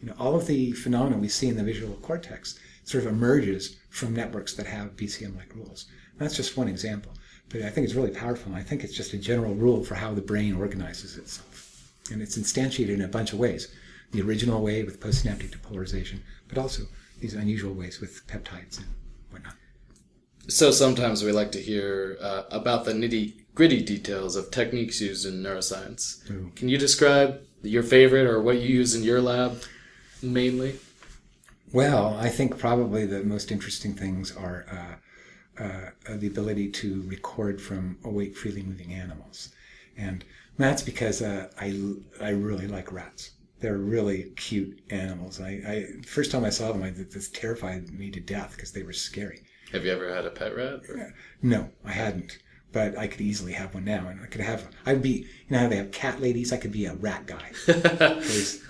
You 0.00 0.08
know, 0.08 0.14
all 0.18 0.36
of 0.36 0.46
the 0.46 0.72
phenomena 0.72 1.16
we 1.16 1.28
see 1.28 1.48
in 1.48 1.56
the 1.56 1.64
visual 1.64 1.96
cortex 1.96 2.58
sort 2.84 3.04
of 3.04 3.12
emerges 3.12 3.76
from 3.88 4.14
networks 4.14 4.54
that 4.54 4.66
have 4.66 4.96
BCM-like 4.96 5.54
rules. 5.54 5.86
And 6.12 6.20
that's 6.20 6.36
just 6.36 6.56
one 6.56 6.68
example, 6.68 7.12
but 7.48 7.62
I 7.62 7.70
think 7.70 7.86
it's 7.86 7.94
really 7.94 8.10
powerful. 8.10 8.52
And 8.52 8.60
I 8.60 8.62
think 8.62 8.84
it's 8.84 8.94
just 8.94 9.14
a 9.14 9.18
general 9.18 9.54
rule 9.54 9.82
for 9.82 9.94
how 9.94 10.12
the 10.12 10.20
brain 10.20 10.54
organizes 10.54 11.16
itself. 11.16 11.65
And 12.10 12.22
it's 12.22 12.38
instantiated 12.38 12.94
in 12.94 13.02
a 13.02 13.08
bunch 13.08 13.32
of 13.32 13.38
ways. 13.38 13.68
The 14.12 14.22
original 14.22 14.62
way 14.62 14.82
with 14.84 15.00
postsynaptic 15.00 15.50
depolarization, 15.50 16.20
but 16.48 16.58
also 16.58 16.84
these 17.20 17.34
unusual 17.34 17.74
ways 17.74 18.00
with 18.00 18.26
peptides 18.26 18.78
and 18.78 18.86
whatnot. 19.30 19.54
So 20.48 20.70
sometimes 20.70 21.24
we 21.24 21.32
like 21.32 21.50
to 21.52 21.60
hear 21.60 22.16
uh, 22.20 22.44
about 22.50 22.84
the 22.84 22.92
nitty 22.92 23.46
gritty 23.54 23.82
details 23.82 24.36
of 24.36 24.50
techniques 24.50 25.00
used 25.00 25.26
in 25.26 25.42
neuroscience. 25.42 26.30
Ooh. 26.30 26.52
Can 26.54 26.68
you 26.68 26.78
describe 26.78 27.40
your 27.62 27.82
favorite 27.82 28.26
or 28.26 28.40
what 28.40 28.60
you 28.60 28.68
use 28.68 28.94
in 28.94 29.02
your 29.02 29.20
lab 29.20 29.62
mainly? 30.22 30.78
Well, 31.72 32.16
I 32.20 32.28
think 32.28 32.58
probably 32.58 33.06
the 33.06 33.24
most 33.24 33.50
interesting 33.50 33.94
things 33.94 34.34
are 34.36 34.66
uh, 34.70 35.62
uh, 35.62 36.16
the 36.16 36.28
ability 36.28 36.70
to 36.70 37.02
record 37.08 37.60
from 37.60 37.98
awake, 38.04 38.36
freely 38.36 38.62
moving 38.62 38.92
animals. 38.92 39.50
And 39.96 40.24
that's 40.58 40.82
because 40.82 41.22
uh, 41.22 41.48
I, 41.60 41.78
I 42.20 42.30
really 42.30 42.66
like 42.66 42.92
rats. 42.92 43.32
They're 43.60 43.78
really 43.78 44.32
cute 44.36 44.80
animals. 44.90 45.40
I, 45.40 45.48
I 45.48 45.86
first 46.06 46.30
time 46.30 46.44
I 46.44 46.50
saw 46.50 46.72
them, 46.72 46.82
I, 46.82 46.90
this 46.90 47.28
terrified 47.28 47.90
me 47.90 48.10
to 48.10 48.20
death 48.20 48.52
because 48.54 48.72
they 48.72 48.82
were 48.82 48.92
scary. 48.92 49.42
Have 49.72 49.84
you 49.84 49.92
ever 49.92 50.14
had 50.14 50.26
a 50.26 50.30
pet 50.30 50.54
rat? 50.54 50.80
Or? 50.88 51.14
No, 51.42 51.70
I 51.84 51.92
hadn't. 51.92 52.38
But 52.72 52.98
I 52.98 53.06
could 53.06 53.22
easily 53.22 53.52
have 53.52 53.72
one 53.72 53.84
now, 53.84 54.08
and 54.08 54.20
I 54.20 54.26
could 54.26 54.42
have. 54.42 54.68
I'd 54.84 55.00
be, 55.00 55.10
you 55.10 55.26
know, 55.50 55.60
how 55.60 55.68
they 55.68 55.76
have 55.76 55.92
cat 55.92 56.20
ladies. 56.20 56.52
I 56.52 56.58
could 56.58 56.72
be 56.72 56.84
a 56.84 56.94
rat 56.94 57.26
guy. 57.26 57.52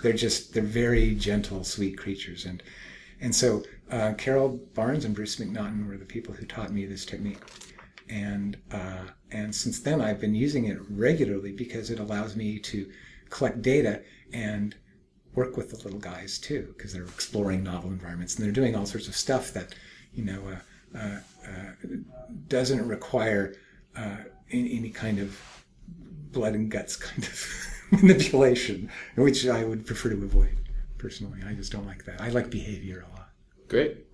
they're 0.01 0.13
just, 0.13 0.53
they're 0.53 0.63
very 0.63 1.13
gentle, 1.15 1.63
sweet 1.65 1.97
creatures, 1.97 2.45
and 2.45 2.63
and 3.19 3.35
so 3.35 3.63
uh, 3.91 4.13
Carol 4.17 4.59
Barnes 4.75 5.03
and 5.03 5.15
Bruce 5.15 5.37
McNaughton 5.37 5.87
were 5.87 5.97
the 5.97 6.05
people 6.05 6.33
who 6.33 6.45
taught 6.45 6.71
me 6.71 6.85
this 6.85 7.05
technique 7.05 7.39
and 8.09 8.57
uh, 8.71 9.05
and 9.31 9.53
since 9.53 9.79
then 9.79 10.01
I've 10.01 10.21
been 10.21 10.35
using 10.35 10.65
it 10.65 10.77
regularly 10.89 11.51
because 11.51 11.89
it 11.89 11.99
allows 11.99 12.35
me 12.35 12.59
to 12.59 12.89
collect 13.29 13.61
data 13.61 14.01
and 14.33 14.75
work 15.35 15.57
with 15.57 15.69
the 15.69 15.77
little 15.77 15.99
guys 15.99 16.37
too 16.39 16.73
because 16.77 16.93
they're 16.93 17.03
exploring 17.03 17.63
novel 17.63 17.91
environments 17.91 18.35
and 18.35 18.45
they're 18.45 18.51
doing 18.51 18.75
all 18.75 18.85
sorts 18.85 19.07
of 19.07 19.15
stuff 19.15 19.53
that 19.53 19.75
you 20.13 20.23
know 20.23 20.41
uh, 20.95 20.97
uh, 20.97 21.19
uh 21.47 21.87
doesn't 22.47 22.87
require 22.87 23.55
uh, 23.95 24.17
any, 24.51 24.77
any, 24.77 24.89
kind 24.89 25.19
of 25.19 25.39
blood 26.31 26.53
and 26.53 26.69
guts 26.69 26.95
kind 26.95 27.23
of 27.23 27.67
manipulation, 27.91 28.89
which 29.15 29.47
I 29.47 29.63
would 29.63 29.85
prefer 29.85 30.09
to 30.09 30.15
avoid 30.15 30.55
personally. 30.97 31.39
I 31.47 31.53
just 31.53 31.71
don't 31.71 31.85
like 31.85 32.05
that. 32.05 32.21
I 32.21 32.29
like 32.29 32.49
behavior 32.49 33.05
a 33.07 33.17
lot. 33.17 33.29
Great. 33.67 34.05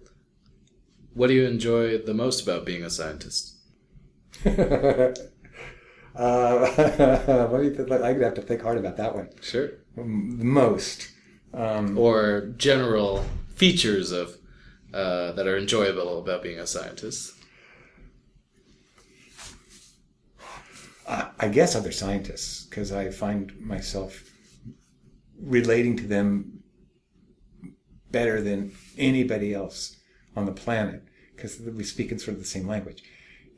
What 1.14 1.28
do 1.28 1.34
you 1.34 1.46
enjoy 1.46 1.98
the 1.98 2.14
most 2.14 2.42
about 2.42 2.66
being 2.66 2.84
a 2.84 2.90
scientist? 2.90 3.53
uh, 4.46 5.14
let 6.16 7.62
me. 7.62 7.70
Th- 7.70 7.80
I'm 7.80 7.88
gonna 7.88 8.26
have 8.26 8.34
to 8.36 8.42
think 8.42 8.62
hard 8.62 8.78
about 8.78 8.98
that 8.98 9.16
one. 9.16 9.30
Sure. 9.42 9.72
Most. 9.96 11.10
Um, 11.54 11.98
or 11.98 12.54
general 12.58 13.24
features 13.56 14.12
of 14.12 14.38
uh, 14.94 15.34
that 15.34 15.46
are 15.48 15.58
enjoyable 15.58 16.20
about 16.20 16.42
being 16.42 16.60
a 16.60 16.66
scientist. 16.66 17.34
I 21.44 21.50
guess 21.50 21.76
other 21.76 21.92
scientists, 21.92 22.66
because 22.66 22.94
I 22.94 23.10
find 23.10 23.52
myself 23.60 24.24
relating 25.38 25.98
to 25.98 26.08
them 26.08 26.64
better 28.12 28.42
than 28.42 28.72
anybody 28.98 29.54
else 29.54 29.98
on 30.38 30.46
the 30.46 30.54
planet, 30.54 31.04
because 31.36 31.60
we 31.60 31.84
speak 31.84 32.14
in 32.14 32.20
sort 32.20 32.36
of 32.36 32.40
the 32.40 32.48
same 32.48 32.66
language 32.66 33.04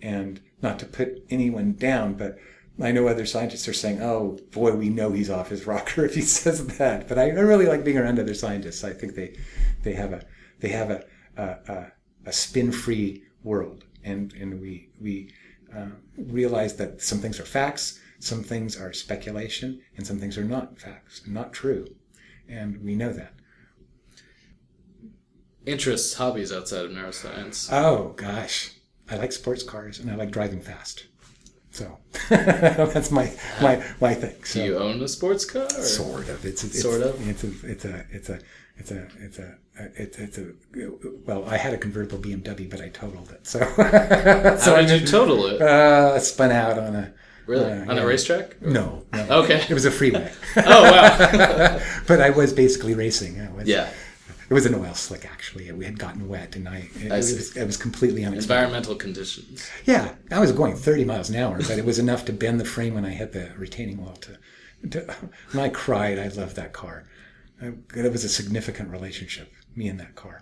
and 0.02 0.42
not 0.62 0.80
to 0.80 0.86
put 0.86 1.24
anyone 1.30 1.74
down, 1.74 2.14
but 2.14 2.38
I 2.82 2.92
know 2.92 3.08
other 3.08 3.26
scientists 3.26 3.68
are 3.68 3.74
saying, 3.74 4.02
"Oh 4.02 4.38
boy, 4.52 4.76
we 4.76 4.90
know 4.90 5.12
he's 5.12 5.30
off 5.30 5.50
his 5.50 5.66
rocker 5.66 6.06
if 6.06 6.16
he 6.16 6.22
says 6.22 6.66
that." 6.78 7.08
But 7.08 7.18
I, 7.18 7.30
really 7.30 7.68
like 7.68 7.84
being 7.84 7.98
around 7.98 8.20
other 8.20 8.34
scientists. 8.34 8.84
I 8.84 8.94
think 8.94 9.16
they 9.16 9.38
they 9.84 9.94
have 9.94 10.14
a 10.14 10.26
they 10.60 10.70
have 10.70 10.90
a 10.92 11.06
a, 11.38 11.92
a 12.26 12.34
spin 12.34 12.72
free 12.72 13.24
world, 13.44 13.86
and 14.04 14.34
and 14.34 14.60
we 14.60 14.90
we 15.00 15.34
uh, 15.76 15.88
realize 16.18 16.76
that 16.76 17.02
some 17.02 17.20
things 17.20 17.40
are 17.40 17.46
facts, 17.46 18.00
some 18.20 18.44
things 18.44 18.80
are 18.80 18.92
speculation, 18.94 19.82
and 19.96 20.06
some 20.06 20.20
things 20.20 20.38
are 20.38 20.44
not 20.44 20.80
facts, 20.80 21.22
not 21.28 21.54
true, 21.54 21.88
and 22.50 22.84
we 22.84 22.96
know 22.96 23.14
that. 23.14 23.34
Interests, 25.66 26.16
hobbies 26.16 26.52
outside 26.52 26.86
of 26.86 26.92
neuroscience. 26.92 27.70
Oh 27.72 28.14
gosh, 28.18 28.72
I 29.10 29.16
like 29.18 29.32
sports 29.32 29.64
cars 29.64 30.00
and 30.00 30.10
I 30.12 30.16
like 30.16 30.32
driving 30.32 30.62
fast. 30.62 31.06
So 31.72 31.98
that's 32.30 33.12
my 33.12 33.32
my 33.62 33.84
my 34.00 34.14
thing. 34.14 34.44
So, 34.46 34.60
Do 34.60 34.66
you 34.66 34.78
own 34.78 35.02
a 35.04 35.08
sports 35.08 35.44
car? 35.46 35.64
Or? 35.66 35.70
Sort 35.70 36.30
of. 36.30 36.46
It's, 36.46 36.64
it's 36.64 36.82
Sort 36.82 37.02
of? 37.02 37.28
It's 37.30 37.44
a 37.44 37.52
it's 37.70 37.86
a 37.86 38.06
it's 38.12 38.30
a 38.30 38.40
it's 38.78 38.92
a 38.92 39.08
it's 39.20 39.40
a 39.40 39.56
it's, 39.98 40.18
it's 40.18 40.38
a 40.38 40.46
well. 41.26 41.44
I 41.46 41.58
had 41.58 41.74
a 41.74 41.78
convertible 41.78 42.18
BMW, 42.20 42.70
but 42.70 42.80
I 42.82 42.88
totaled 42.90 43.30
it. 43.32 43.46
So 43.46 43.60
How 43.78 44.82
did 44.82 45.02
you 45.02 45.06
total 45.08 45.48
it? 45.48 45.62
uh, 45.62 46.18
spun 46.20 46.52
out 46.52 46.80
on 46.80 46.96
a 46.96 47.14
Really? 47.46 47.72
uh, 47.72 47.82
On 47.92 47.98
yeah. 47.98 48.02
a 48.02 48.06
racetrack? 48.08 48.60
no, 48.62 49.06
no. 49.14 49.44
Okay. 49.44 49.64
It 49.70 49.74
was 49.74 49.86
a 49.86 49.92
freeway, 49.92 50.32
Oh 50.58 50.84
wow. 50.84 51.80
but 52.08 52.20
I 52.22 52.32
was 52.32 52.54
basically 52.54 52.96
racing. 52.96 53.40
I 53.40 53.52
was, 53.52 53.68
yeah. 53.68 53.90
It 54.50 54.54
was 54.54 54.66
an 54.66 54.76
oil 54.76 54.94
slick 54.94 55.26
actually. 55.26 55.72
We 55.72 55.86
had 55.86 55.98
gotten 55.98 56.28
wet, 56.28 56.56
and 56.56 56.70
I 56.70 56.90
it, 56.96 57.12
I 57.12 57.18
was 57.18 57.56
it 57.58 57.66
was 57.66 57.78
completely 57.78 58.24
unexpected. 58.24 58.54
Environmental 58.54 58.96
conditions. 58.96 59.68
Yeah, 59.86 60.16
I 60.32 60.40
was 60.40 60.52
going 60.52 60.76
30 60.76 61.06
miles 61.06 61.30
an 61.30 61.36
hour, 61.38 61.58
but 61.58 61.78
it 61.80 61.86
was 61.86 62.00
enough 62.00 62.26
to 62.26 62.34
bend 62.34 62.60
the 62.60 62.66
frame 62.66 62.94
when 62.94 63.06
I 63.06 63.10
hit 63.10 63.32
the 63.32 63.52
retaining 63.58 63.98
wall. 64.04 64.14
To, 64.22 64.38
to 64.90 65.16
when 65.52 65.64
I 65.66 65.70
cried, 65.70 66.20
I 66.20 66.28
loved 66.28 66.56
that 66.58 66.74
car. 66.74 67.06
It 67.62 68.12
was 68.12 68.24
a 68.24 68.30
significant 68.30 68.90
relationship, 68.92 69.52
me 69.76 69.88
and 69.88 70.00
that 70.00 70.16
car. 70.16 70.42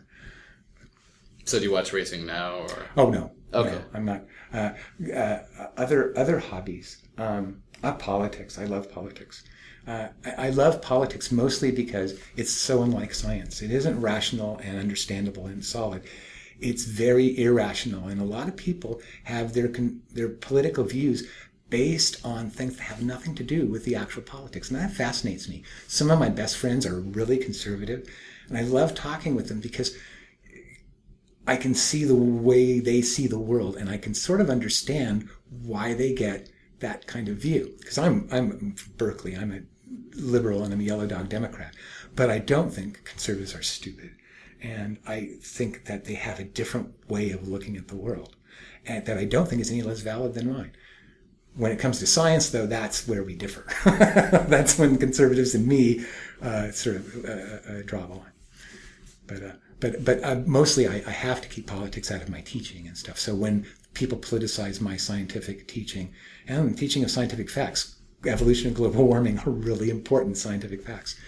So 1.45 1.59
do 1.59 1.65
you 1.65 1.71
watch 1.71 1.93
racing 1.93 2.25
now 2.25 2.55
or 2.55 2.85
Oh 2.97 3.09
no, 3.09 3.31
Okay. 3.53 3.71
no, 3.71 3.81
I'm 3.93 4.05
not. 4.05 4.23
Uh, 4.53 4.71
uh, 5.13 5.39
other 5.77 6.13
other 6.17 6.39
hobbies. 6.39 6.97
Um, 7.17 7.61
uh, 7.83 7.93
politics. 7.93 8.57
I 8.57 8.65
love 8.65 8.91
politics. 8.91 9.43
Uh, 9.85 10.07
I, 10.25 10.47
I 10.47 10.49
love 10.49 10.81
politics 10.81 11.31
mostly 11.31 11.71
because 11.71 12.17
it's 12.37 12.51
so 12.51 12.83
unlike 12.83 13.13
science. 13.13 13.61
It 13.61 13.71
isn't 13.71 13.99
rational 13.99 14.57
and 14.63 14.77
understandable 14.77 15.47
and 15.47 15.63
solid. 15.63 16.03
It's 16.59 16.85
very 16.85 17.37
irrational, 17.37 18.07
and 18.07 18.21
a 18.21 18.25
lot 18.25 18.47
of 18.47 18.55
people 18.55 19.01
have 19.25 19.53
their 19.53 19.69
their 20.11 20.29
political 20.29 20.83
views 20.85 21.27
based 21.69 22.23
on 22.23 22.49
things 22.49 22.77
that 22.77 22.83
have 22.83 23.01
nothing 23.01 23.35
to 23.35 23.43
do 23.43 23.65
with 23.65 23.83
the 23.83 23.95
actual 23.95 24.21
politics, 24.21 24.69
and 24.69 24.79
that 24.79 24.93
fascinates 24.93 25.49
me. 25.49 25.63
Some 25.87 26.11
of 26.11 26.19
my 26.19 26.29
best 26.29 26.55
friends 26.55 26.85
are 26.85 26.99
really 26.99 27.37
conservative, 27.37 28.07
and 28.47 28.57
I 28.57 28.61
love 28.61 28.93
talking 28.93 29.35
with 29.35 29.49
them 29.49 29.59
because 29.59 29.97
I 31.45 31.57
can 31.57 31.73
see 31.73 32.05
the 32.05 32.15
way 32.15 32.79
they 32.79 33.01
see 33.01 33.27
the 33.27 33.39
world, 33.39 33.75
and 33.75 33.89
I 33.89 33.97
can 33.97 34.13
sort 34.13 34.39
of 34.39 34.49
understand 34.49 35.29
why 35.49 35.93
they 35.93 36.13
get 36.13 36.49
that 36.79 37.07
kind 37.07 37.27
of 37.27 37.37
view. 37.37 37.73
Because 37.79 37.97
I'm 37.97 38.29
I'm 38.31 38.75
from 38.75 38.93
Berkeley, 38.97 39.35
I'm 39.35 39.51
a 39.51 39.61
liberal 40.15 40.63
and 40.63 40.73
I'm 40.73 40.79
a 40.79 40.83
yellow 40.83 41.07
dog 41.07 41.29
Democrat, 41.29 41.75
but 42.15 42.29
I 42.29 42.39
don't 42.39 42.71
think 42.71 43.03
conservatives 43.03 43.55
are 43.55 43.61
stupid, 43.61 44.11
and 44.61 44.97
I 45.07 45.31
think 45.41 45.85
that 45.85 46.05
they 46.05 46.15
have 46.15 46.39
a 46.39 46.43
different 46.43 47.09
way 47.09 47.31
of 47.31 47.47
looking 47.47 47.77
at 47.77 47.87
the 47.87 47.95
world, 47.95 48.35
and 48.85 49.05
that 49.05 49.17
I 49.17 49.25
don't 49.25 49.47
think 49.47 49.61
is 49.61 49.71
any 49.71 49.81
less 49.81 50.01
valid 50.01 50.33
than 50.33 50.51
mine. 50.51 50.71
When 51.55 51.71
it 51.71 51.79
comes 51.79 51.99
to 51.99 52.07
science, 52.07 52.49
though, 52.49 52.65
that's 52.65 53.07
where 53.07 53.23
we 53.23 53.35
differ. 53.35 53.65
that's 54.47 54.79
when 54.79 54.97
conservatives 54.97 55.53
and 55.53 55.67
me 55.67 56.03
uh, 56.41 56.71
sort 56.71 56.95
of 56.95 57.25
uh, 57.25 57.29
uh, 57.29 57.81
draw 57.85 58.07
the 58.07 58.15
line 58.15 58.33
but 59.27 59.43
uh, 59.43 59.51
but 59.79 60.05
but 60.05 60.23
uh, 60.23 60.35
mostly 60.45 60.87
I, 60.87 61.03
I 61.05 61.11
have 61.11 61.41
to 61.41 61.47
keep 61.47 61.67
politics 61.67 62.11
out 62.11 62.21
of 62.21 62.29
my 62.29 62.41
teaching 62.41 62.87
and 62.87 62.97
stuff. 62.97 63.19
So 63.19 63.35
when 63.35 63.65
people 63.93 64.17
politicize 64.17 64.81
my 64.81 64.97
scientific 64.97 65.67
teaching 65.67 66.13
and 66.47 66.77
teaching 66.77 67.03
of 67.03 67.11
scientific 67.11 67.49
facts, 67.49 67.95
evolution 68.25 68.67
and 68.67 68.75
global 68.75 69.05
warming 69.05 69.39
are 69.39 69.49
really 69.49 69.89
important 69.89 70.37
scientific 70.37 70.85
facts. 70.85 71.19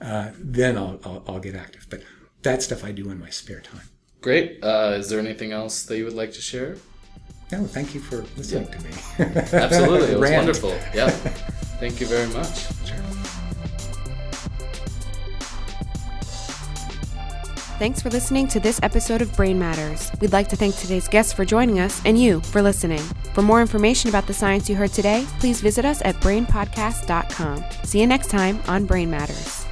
Uh, 0.00 0.30
then 0.38 0.76
I'll, 0.76 1.00
I'll 1.04 1.24
I'll 1.26 1.40
get 1.40 1.54
active. 1.54 1.86
But 1.88 2.02
that 2.42 2.62
stuff 2.62 2.84
I 2.84 2.92
do 2.92 3.10
in 3.10 3.18
my 3.18 3.30
spare 3.30 3.60
time. 3.60 3.88
Great. 4.20 4.62
Uh, 4.62 4.94
is 4.96 5.08
there 5.08 5.20
anything 5.20 5.52
else 5.52 5.84
that 5.84 5.96
you 5.96 6.04
would 6.04 6.14
like 6.14 6.32
to 6.32 6.40
share? 6.40 6.76
No, 7.52 7.64
thank 7.64 7.94
you 7.94 8.00
for 8.00 8.24
listening 8.36 8.68
to 8.68 8.80
me. 8.80 8.90
Absolutely. 9.52 10.08
It 10.08 10.18
was 10.18 10.30
wonderful. 10.40 10.70
Yeah. 10.94 11.10
Thank 11.78 12.00
you 12.00 12.06
very 12.06 12.26
much. 12.32 13.15
Thanks 17.78 18.00
for 18.00 18.08
listening 18.08 18.48
to 18.48 18.58
this 18.58 18.80
episode 18.82 19.20
of 19.20 19.36
Brain 19.36 19.58
Matters. 19.58 20.10
We'd 20.18 20.32
like 20.32 20.48
to 20.48 20.56
thank 20.56 20.76
today's 20.76 21.08
guests 21.08 21.34
for 21.34 21.44
joining 21.44 21.78
us 21.78 22.00
and 22.06 22.18
you 22.18 22.40
for 22.40 22.62
listening. 22.62 23.02
For 23.34 23.42
more 23.42 23.60
information 23.60 24.08
about 24.08 24.26
the 24.26 24.32
science 24.32 24.70
you 24.70 24.76
heard 24.76 24.94
today, 24.94 25.26
please 25.40 25.60
visit 25.60 25.84
us 25.84 26.00
at 26.02 26.14
brainpodcast.com. 26.16 27.64
See 27.84 28.00
you 28.00 28.06
next 28.06 28.28
time 28.28 28.62
on 28.66 28.86
Brain 28.86 29.10
Matters. 29.10 29.65